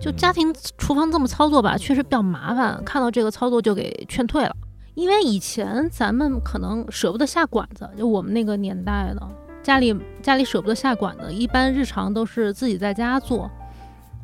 [0.00, 4.56] 就家庭厨房这么操作吧，确实比较麻烦，看到这个操作就给劝退了。
[4.94, 9.28] 因为以前咱们可能舍不得下馆子，就我们那个年代的，
[9.62, 13.50] 家里家里舍不得下馆子，一般日常都是自己在家做。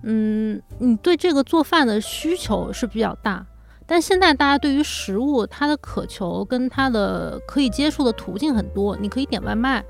[0.03, 3.45] 嗯，你对这个做饭的需求是比较大，
[3.87, 9.85] 但现在大家对于食物它的渴求跟它的可以接触的途径很多，你可以点外卖，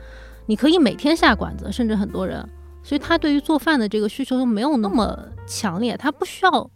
[0.47, 2.49] 你可以每天下馆子，甚至很多人，
[2.87, 6.71] 所以他对于做饭的这个需求就没有那么强烈，他不需要，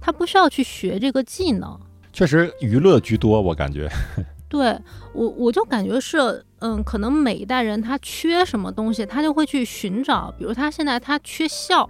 [0.00, 1.78] 他不需要去学这个技能。
[2.14, 3.86] 确实娱乐居多，我感觉。
[4.48, 4.74] 对
[5.12, 10.34] 我，我就感觉是，嗯，可能每一代人他缺什么东西，他就会去寻找。
[10.38, 11.86] 比如他现在他缺笑，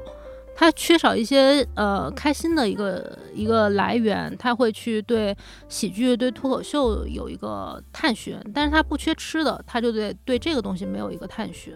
[0.57, 5.35] 他缺少一些呃开心的一个一个来源，他会去对
[5.69, 8.37] 喜剧、对脱口秀有一个探寻。
[8.53, 11.73] 但是他不缺吃的，他就对对这个东西没有一个探寻。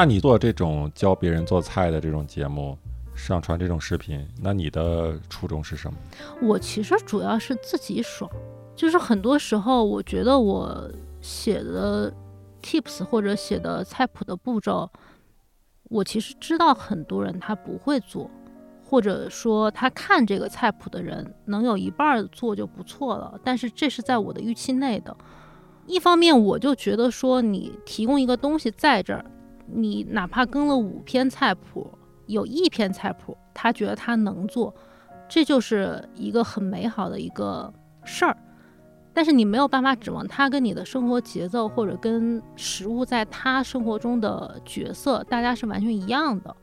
[0.00, 2.78] 那你做这种教别人做菜的这种节目？
[3.16, 5.98] 上传这种视频，那你的初衷是什么？
[6.40, 8.30] 我其实主要是自己爽，
[8.76, 10.88] 就是很多时候我觉得我
[11.20, 12.14] 写的
[12.62, 14.88] tips 或者写的菜谱的步骤，
[15.88, 18.30] 我其实知道很多人他不会做，
[18.84, 25.16] 或者说他看这个菜谱的人能有一半做就不错了，但是这是在我的预期内的。
[25.88, 29.24] 一方面我就觉得说你提供一个东西在这儿，
[29.72, 31.90] 你哪怕跟了五篇菜谱。
[32.26, 34.74] 有一篇菜谱，他觉得他能做，
[35.30, 37.72] 这就是一个很美好的一个
[38.04, 38.36] 事儿。
[39.14, 46.54] 但是你没有办法指望他跟你的生活节奏或者跟食物在他生活中的角色，大家是完全一样的。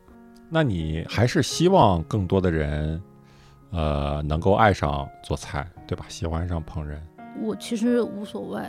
[0.49, 3.01] 那你还是希望更多的人，
[3.71, 6.05] 呃，能够爱上做菜，对吧？
[6.07, 6.95] 喜欢上烹饪。
[7.41, 8.61] 我其实无所谓，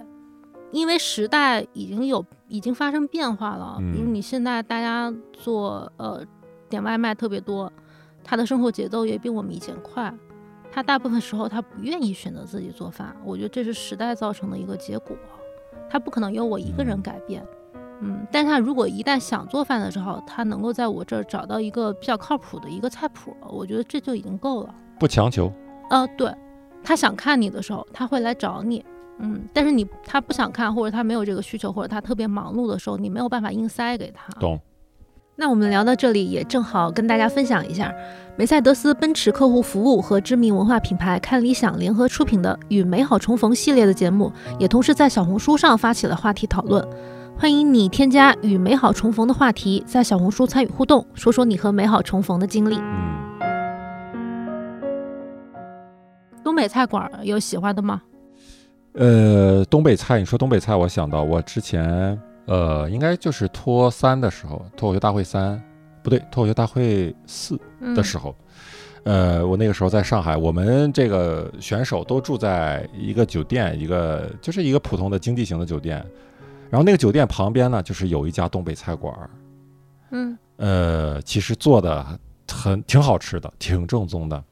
[0.77, 3.77] 因为时代已经有已经发生变化了。
[3.81, 6.23] 嗯比如你现在大家做呃
[6.69, 7.73] 点外卖特别多，
[8.23, 10.13] 他的生活节奏也比我们以前快。
[10.71, 15.17] 他大部分时候他不愿意选择自己做饭，我觉得这是时代造成的一个结果。
[15.89, 17.43] 他不可能由我一个人嗯改变，
[18.03, 24.75] 嗯，但是他如果一旦想做饭的时候，他能够在我这儿找到一个比较靠谱的一个菜谱，我觉得这就已经够了。
[24.99, 25.51] 不强求，
[25.89, 26.31] 呃，对，
[26.85, 28.85] 他想看你的时候，他会来找你，
[29.19, 34.33] 嗯，但是你他不想看，或者他没有这个需求，或者他特别忙碌的时候，你没有办法硬塞给他。
[34.39, 34.61] 懂？
[35.39, 37.95] 那我们聊到这里，也正好跟大家分享一下，
[38.37, 46.83] 梅赛德斯奔驰客户服务和知名文化品牌看理想联合出品的《与美好重逢》系列的节目，也同时在小红书上发起了话题讨论。
[47.39, 52.77] 欢迎你添加“与美好重逢”的话题，在小红书参与互动，说说你和美好重逢的经历。
[52.79, 53.43] 嗯，
[56.43, 58.01] 东北菜馆儿有喜欢的吗？
[58.97, 65.63] 呃，东北菜，你说东北菜，我想到我之前，呃，应该就是脱三的时候，脱口秀大会三，
[66.03, 67.95] 不对，脱口秀大会四嗯。
[67.95, 68.35] 的时候，
[69.05, 75.99] 呃，我那个时候在上海，我们这个选手都住在一个酒店，一个就是一个普通的经济型的酒店，
[76.71, 79.31] 然后那个酒店旁边呢，就是有一家东北菜馆儿，
[80.13, 80.39] 嗯。
[80.57, 82.19] 呃，其实做的
[82.51, 84.43] 很挺好吃的，挺正宗的。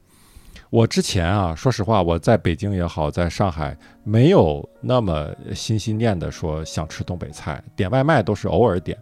[0.75, 8.99] 我之前啊，说实话，我在北京也好，在上海没有那么心心念的说想吃东北菜，点外卖都是偶尔点。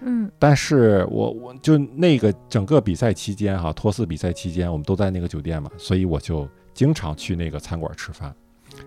[0.00, 8.34] 嗯但是我我就那个整个比赛期间哈、托四比赛期间，我们都在那个酒店嘛，所以我就经常去那个餐馆吃饭，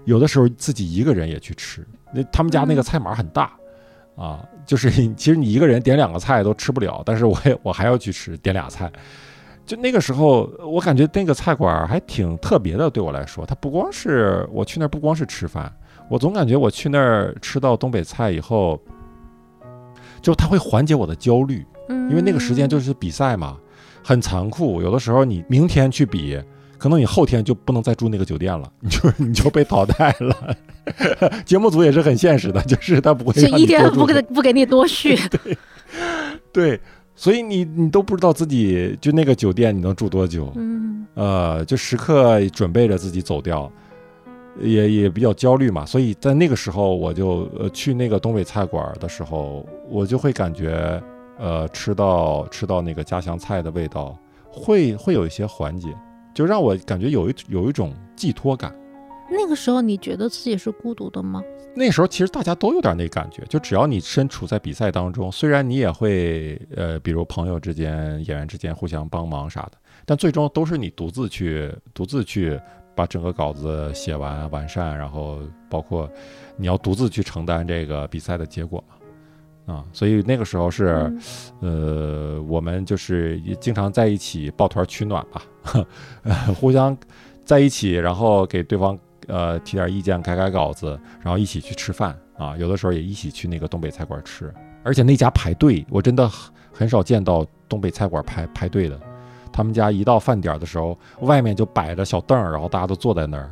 [0.05, 1.87] 有的时候自己一个人也去吃。
[2.11, 3.55] 那他们家那个嗯菜码很大。
[4.15, 8.89] 啊，就是 其实你一个人点两个菜都吃不了，但是我也我还要去吃，点俩菜。
[9.65, 15.71] 就那个时候，我感觉那个菜馆还挺特别的，对我来说，它不光是我去那儿不光是吃饭，
[16.09, 18.79] 我总感觉我去那儿吃到东北菜以后，
[20.21, 23.57] 就它会缓解我的焦虑，嗯，因为那个时间就是比赛嘛，
[24.03, 26.39] 很残酷，有的时候你明天去比。
[26.77, 30.55] 可能你后天就不能再住那个酒店了， 你就你就被淘汰了。
[31.45, 35.17] 节目组也是很现实的，就是他不会是一天不给不给你多续。
[36.51, 36.79] 对，
[37.15, 43.71] 所以你你都不知道自己就那个酒店你能住多久，嗯呃，就时刻准备着自己走掉，
[44.59, 45.85] 也也比较焦虑嘛。
[45.85, 51.01] 所以在那个时候，我就呃去那个东北菜馆的时候，我就会感觉
[51.39, 54.17] 呃吃到吃到那个家乡菜的味道，
[54.49, 55.87] 会会有一些缓解，
[56.33, 58.75] 就让我感觉有一有一种寄托感。
[59.31, 61.41] 那个时候你觉得自己是孤独的吗？
[61.75, 69.71] 那时候其实大家都有点那感觉，就只要你身处在比赛当中，虽然你也会呃，比如朋友之间、演员之间互相帮忙啥的，
[70.05, 72.59] 但最终都是你独自去独自去
[72.95, 76.09] 把整个稿子写完完善，然后包括
[76.55, 78.95] 你要独自去承担这个比赛的结果嘛。
[79.73, 81.11] 啊，所以那个时候是，
[81.61, 85.41] 嗯呃，我们就是也经常在一起抱团取暖吧，
[86.21, 86.95] 呃 互相
[87.43, 88.95] 在一起，然后给对方
[89.27, 92.55] 呃提点意见，改改稿子，然后一起去吃饭啊。
[92.57, 94.53] 有的时候也一起去那个东北菜馆吃，
[94.83, 98.99] 而且那家排队，我真的很很少见到东北菜馆排排队的。
[99.51, 103.49] 他们家一到饭点儿的时候，外面就摆着小凳儿，然后大家都坐在那儿。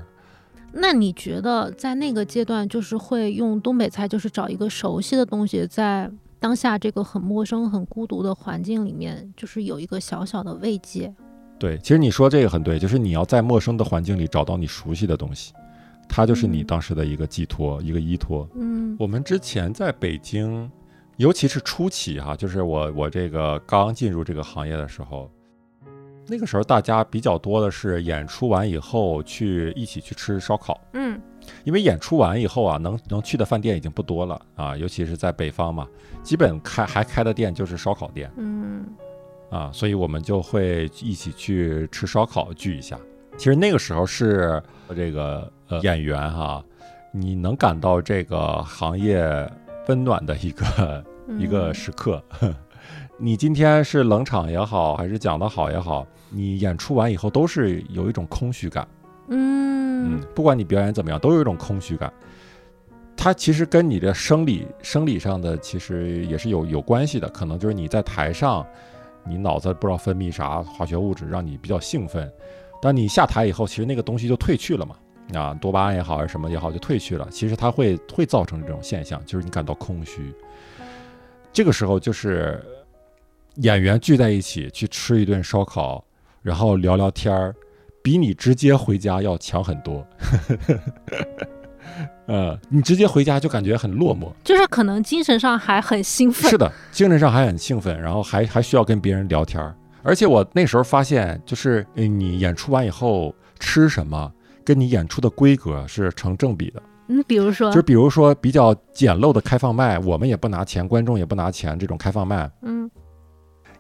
[0.74, 11.14] 那你觉得在那个阶段，就是会用东北菜，就是找一个熟悉的东西，在当下这个很陌生、很孤独的环境里面，就是有一个小小的慰藉。
[11.58, 15.54] 对，其实你说这个很对，就是你要在陌生的环境里找到你熟悉的东西，
[16.08, 18.48] 它就是你嗯当时的一个寄托，一个依托。
[18.56, 18.96] 嗯。
[19.00, 20.70] 我们之前在北京，
[21.18, 25.32] 尤其是初期哈、就是我我这个刚进入这个行业的时候，
[26.28, 31.20] 那个时候大家比较多的是演出完以后去一起去吃烧烤，嗯。
[31.66, 35.86] 因为演出完以后啊，能能去的饭店已经不多了啊，尤其是在北方嘛，
[36.24, 38.32] 基本开还开的店就是烧烤店。
[38.38, 38.86] 嗯。
[39.50, 42.98] 啊，所以我们就会一起去吃烧烤聚一下。
[43.38, 44.62] 其实那个时候是
[44.96, 46.64] 这个呃演员哈、
[47.12, 49.50] 你能感到这个行业
[49.88, 51.04] 温暖的一个
[51.38, 52.24] 一个时刻。
[53.18, 58.88] 你今天是冷场也好，还是讲得好也好，你演出完以后都是有一种空虚感。
[59.30, 62.12] 嗯嗯，不管你表演怎么样，都有一种空虚感。
[63.16, 68.66] 它其实跟你的生理生理上的其实也是有有关系的，可能就是你在台上，
[69.26, 72.30] 你脑子不知道分泌啥化学物质，让你比较兴奋。
[72.84, 74.98] 当你下台以后，其实那个东西就退去了嘛。
[75.34, 80.36] 啊，多巴胺也好还是什么也好就退去了，其实它会会造成这种现象，就是你感到空虚。
[81.54, 82.62] 这个时候就是
[83.56, 86.04] 演员聚在一起去吃一顿烧烤，
[86.42, 87.56] 然后聊聊天儿，
[88.04, 90.06] 比你直接回家要强很多。
[92.28, 96.52] 呃，你直接回家就感觉很落寞，就是可能精神上还很兴奋。
[96.52, 99.74] 是的，精神上还很兴奋，然后还还需要跟别人聊天儿。
[100.04, 104.32] 而且我那时候发现，就是呃你演出完以后吃什么，
[104.64, 106.84] 跟你演出的规格是成正比的。
[107.08, 112.90] 嗯，比如说就是，比如说比较简陋的开放麦，我们也不拿钱，观众也不拿钱，这种开放麦，嗯，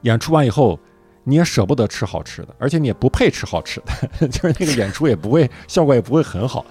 [0.01, 0.78] 演出完以后，
[1.24, 3.82] 你也舍不得吃好吃的，而且你也不配吃好吃
[4.19, 6.65] 的， 就是那个演出也不会效果也不会很好，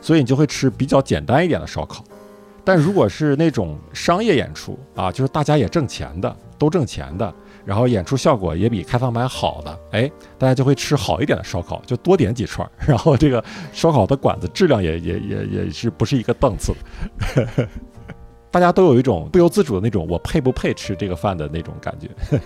[0.00, 2.04] 所以你就会吃比较简单一点的烧烤。
[2.64, 7.32] 但如果是那种商业演出啊，就是大家也挣钱的，都挣钱的，
[7.66, 16.72] 然后演出效果也比开放麦好的，哎，大家就会吃好一点的烧烤，就多点几串，然后这个烧烤的馆子质量也也也也是不是一个档次，
[18.52, 22.08] 大家都有一种不由自主的那种我配不配吃这个饭的那种感觉。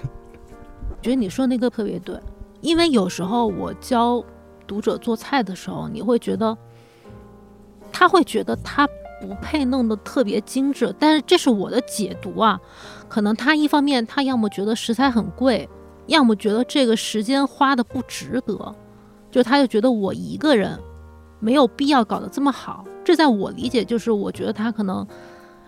[1.02, 2.18] 觉得你说那个特别对，
[2.62, 4.24] 因为有时候我教
[4.66, 6.56] 读者做菜的时候，你会觉得
[7.92, 8.88] 他会觉得他
[9.20, 12.58] 不配弄得特别精致，但是这是我的解读啊。
[13.10, 15.68] 可能他一方面他要么觉得食材很贵，
[16.06, 18.74] 要么觉得这个时间花的不值得，
[19.30, 20.78] 就他就觉得我一个人
[21.40, 22.84] 没有必要搞得这么好。
[23.04, 25.04] 这在我理解就是，我觉得他可能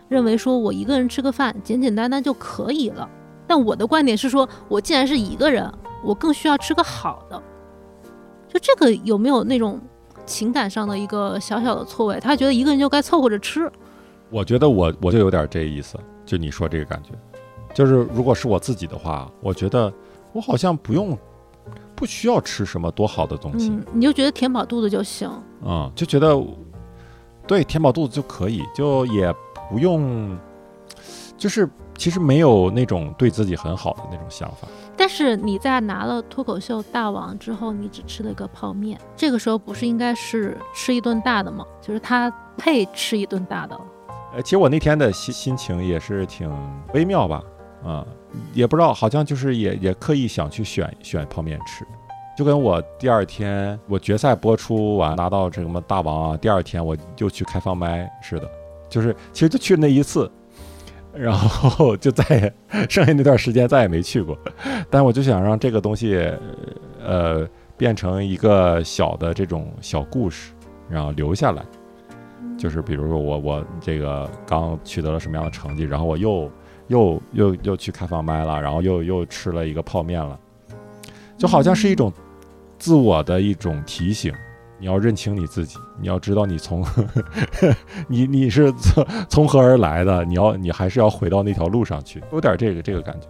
[0.08, 3.08] 认为说我一个人吃个饭简简单单就可以了。
[3.46, 5.70] 但我的观点是说，我既然是一个人，
[6.04, 7.42] 我更需要吃个好的。
[8.48, 9.80] 就这个有没有那种
[10.24, 12.20] 情感上的一个小小的错位？
[12.20, 13.68] 他觉得一个人就该凑合着吃。
[14.30, 17.10] 我觉得我我就有点这意思，就你说这个感觉，
[17.74, 19.92] 就是如果是我自己的话，我觉得
[20.32, 21.16] 我好像不用
[21.94, 25.30] 不需要吃什么多好的东西，嗯，你就觉得填饱肚子就行。
[25.64, 26.36] 嗯，就觉得
[27.46, 29.32] 对填饱肚子就可以，就也
[29.70, 30.36] 不用，
[31.36, 34.68] 就是其实没有那种对自己很好的那种想法。
[34.96, 41.64] 但是你在拿了脱口秀大王之后，你只吃了一个泡面，这个时候不是应该是吃一顿大的吗？
[41.80, 43.80] 就是他配吃一顿大的了。
[44.34, 46.50] 呃，其实我那天的心心情也是挺
[46.94, 47.42] 微妙吧，
[47.84, 48.06] 啊、
[48.54, 51.84] 也不知道，好像就是也也刻意想去选选泡面吃，
[52.36, 58.48] 就跟我第二天我决赛播出完拿到这什么大王啊，第二天我就去开放麦似的，
[58.88, 60.30] 就是其实就去那一次，
[61.12, 62.54] 然后就再也
[62.88, 64.38] 剩下那段时间再也没去过，
[64.88, 66.30] 但我就想让这个东西，
[67.04, 70.52] 呃，变成一个小的这种小故事，
[70.88, 71.62] 然后留下来。
[72.58, 76.48] 就是比如说我我这个刚取得了什么样的成绩，然后我又
[76.92, 80.38] 又又又去开放麦了，然后又又吃了一个泡面了，
[81.38, 82.12] 就好像是一种
[82.78, 84.32] 自我的一种提醒。
[84.78, 86.84] 你要认清你自己，你要知道你从
[88.08, 93.28] 你你是从从何而来的，你要你还是要回到那条路上去，有点这个这个感觉。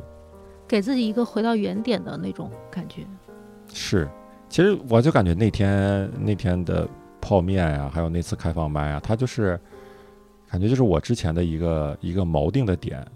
[0.66, 3.02] 给自己一个回到原点的那种感觉。
[3.70, 4.08] 是，
[4.48, 6.88] 其实我就感觉那天那天的
[7.20, 9.60] 泡面呀、还有那次开放麦啊，它就是
[10.50, 13.06] 感觉就是我之前的一个一个锚定的点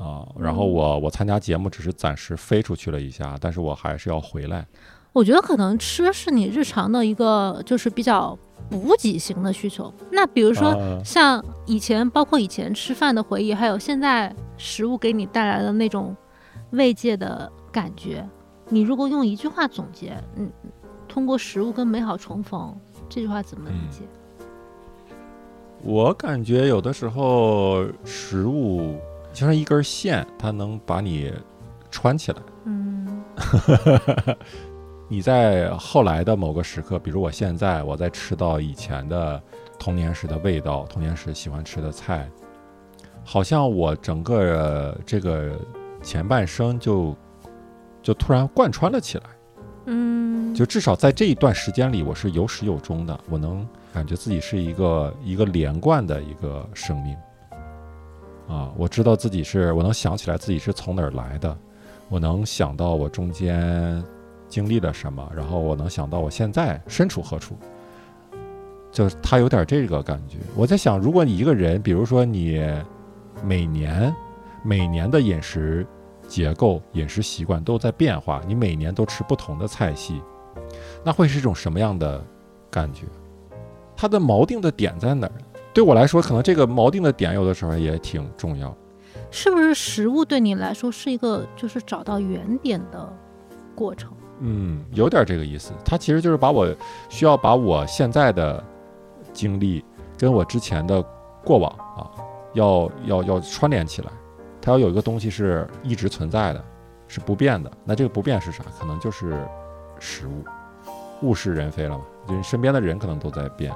[0.00, 0.26] 啊。
[0.38, 4.66] 然后嗯我我参加节目只是暂时飞出去了一下，但是我还是要回来。
[5.12, 8.38] 我觉得可能吃是你日常的一个就是比较
[8.70, 9.92] 补给型的需求。
[10.12, 16.16] 那比如说啊像以前，包括以前吃饭的回忆，还有现在食物给你带来的那种
[16.70, 18.24] 慰藉的感觉，
[18.68, 20.48] 你如果用一句话总结，嗯，
[21.08, 22.72] 通过食物跟美好重逢，
[23.08, 24.04] 这句话怎么理解？
[25.82, 28.94] 我感觉有的时候食物
[29.32, 31.32] 就像一根线，它能把你
[31.90, 32.38] 穿起来。
[32.64, 33.24] 嗯
[35.08, 39.42] 你在后来的某个时刻，比如我现在我在吃到以前的
[39.78, 42.30] 童年时的味道，童年时喜欢吃的菜，
[43.24, 45.58] 好像我整个这个
[46.00, 47.16] 前半生就
[48.02, 49.24] 就突然贯穿了起来。
[49.86, 57.16] 嗯，就至少在这一段时间里，我是有始有终的，我能感觉自己是一个一个连贯的一个生命。
[58.50, 61.56] 啊，我知道自己是，我能想起来自己是从哪儿来的，
[62.08, 64.02] 我能想到我中间
[64.48, 67.56] 经历了什么，然后我能想到我现在身处何处。
[68.90, 70.38] 就是他有点这个感觉。
[70.56, 72.60] 我在想，如果你一个人，比如说你
[73.44, 74.12] 每年
[74.64, 75.86] 每年的饮食
[76.26, 80.20] 结构、饮食习惯都在变化，你每年都吃不同的菜系，
[81.04, 82.20] 那会是一种什么样的
[82.68, 83.06] 感觉？
[83.96, 85.32] 它的锚定的点在哪儿？
[85.72, 88.74] 对我来说，可能这个锚定的点有的时候也挺重要。
[89.30, 93.12] 是不是食物对你来说是一个就是找到原点的
[93.74, 94.12] 过程？
[94.40, 95.72] 嗯，有点这个意思。
[95.84, 96.74] 它其实就是把我
[97.08, 98.62] 需要把我现在的
[99.32, 99.84] 经历
[100.18, 101.00] 跟我之前的
[101.44, 102.10] 过往啊，
[102.54, 104.10] 要要要串联起来，
[104.60, 106.64] 它要有一个东西是一直存在的，
[107.06, 107.70] 是不变的。
[107.84, 108.64] 那这个不变是啥？
[108.78, 109.46] 可能就是
[110.00, 110.42] 食物，
[111.22, 113.72] 物是人非了嘛，就是身边的人可能都在变，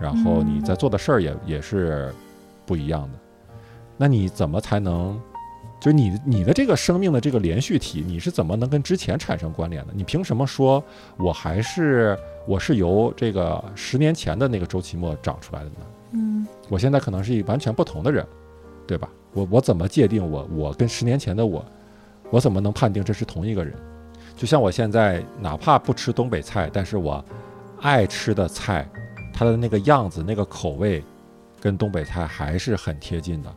[0.00, 2.12] 然后你在做的事儿也也是
[2.66, 3.18] 不一样的。
[3.96, 5.20] 那你怎么才能？
[5.80, 9.92] 就是你你的这个生命的这个连续体，你是怎么能跟之前产生关联的？
[9.94, 10.82] 你凭什么说
[11.18, 15.76] 我还是我是由这个十年前的那个周期末长出来的呢？
[16.12, 18.26] 嗯，我现在可能是一完全不同的人，
[18.86, 19.10] 对吧？
[19.34, 21.62] 我我怎么界定我我跟十年前的我，
[22.30, 23.74] 我怎么能判定这是同一个人？
[24.34, 27.22] 就像我现在哪怕不吃东北菜，但是我
[27.82, 28.88] 爱吃的菜，
[29.34, 31.04] 它的那个样子、那个口味，
[31.60, 33.52] 跟东北菜还是很贴近的，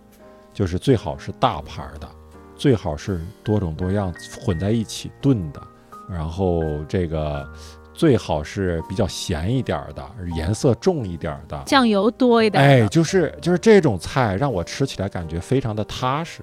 [0.51, 2.09] 就是最好是大盘的。
[2.55, 4.11] 最好是多种多样
[4.41, 5.61] 混在一起炖的，
[6.09, 7.47] 然后这个
[7.93, 10.03] 最好是比较咸一点的，
[10.35, 12.63] 颜色重一点的，酱油多一点。
[12.63, 16.41] 哎，就是就是这种菜让我吃起来感觉非常的踏实。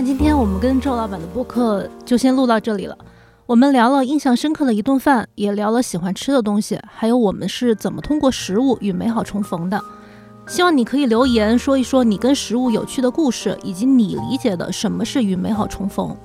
[0.00, 2.96] 那今天我们跟周老板的播客就先录到这里了。
[3.46, 9.82] 我们聊了印象深刻的一顿饭，也聊了喜欢吃的东西，还有我们是怎么通过食物与美好重逢的。
[10.46, 16.16] 希望你可以留言说一说你跟食物有趣的故事，以及你理解的什么是与美好重逢。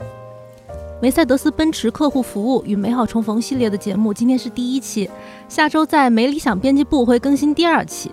[1.02, 5.10] 梅赛德斯奔驰客户服务与美好重逢系列的节目，今天是第一期，
[5.50, 8.12] 下周在没理想编辑部会更新第二期。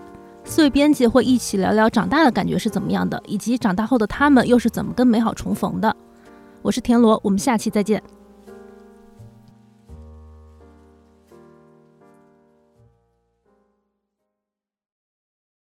[0.51, 5.97] 四位编辑会一起聊聊长大的感觉是怎么样的，以及长大后的他们又是怎么跟美好重逢的。
[6.61, 8.03] 我是田螺，我们下期再见。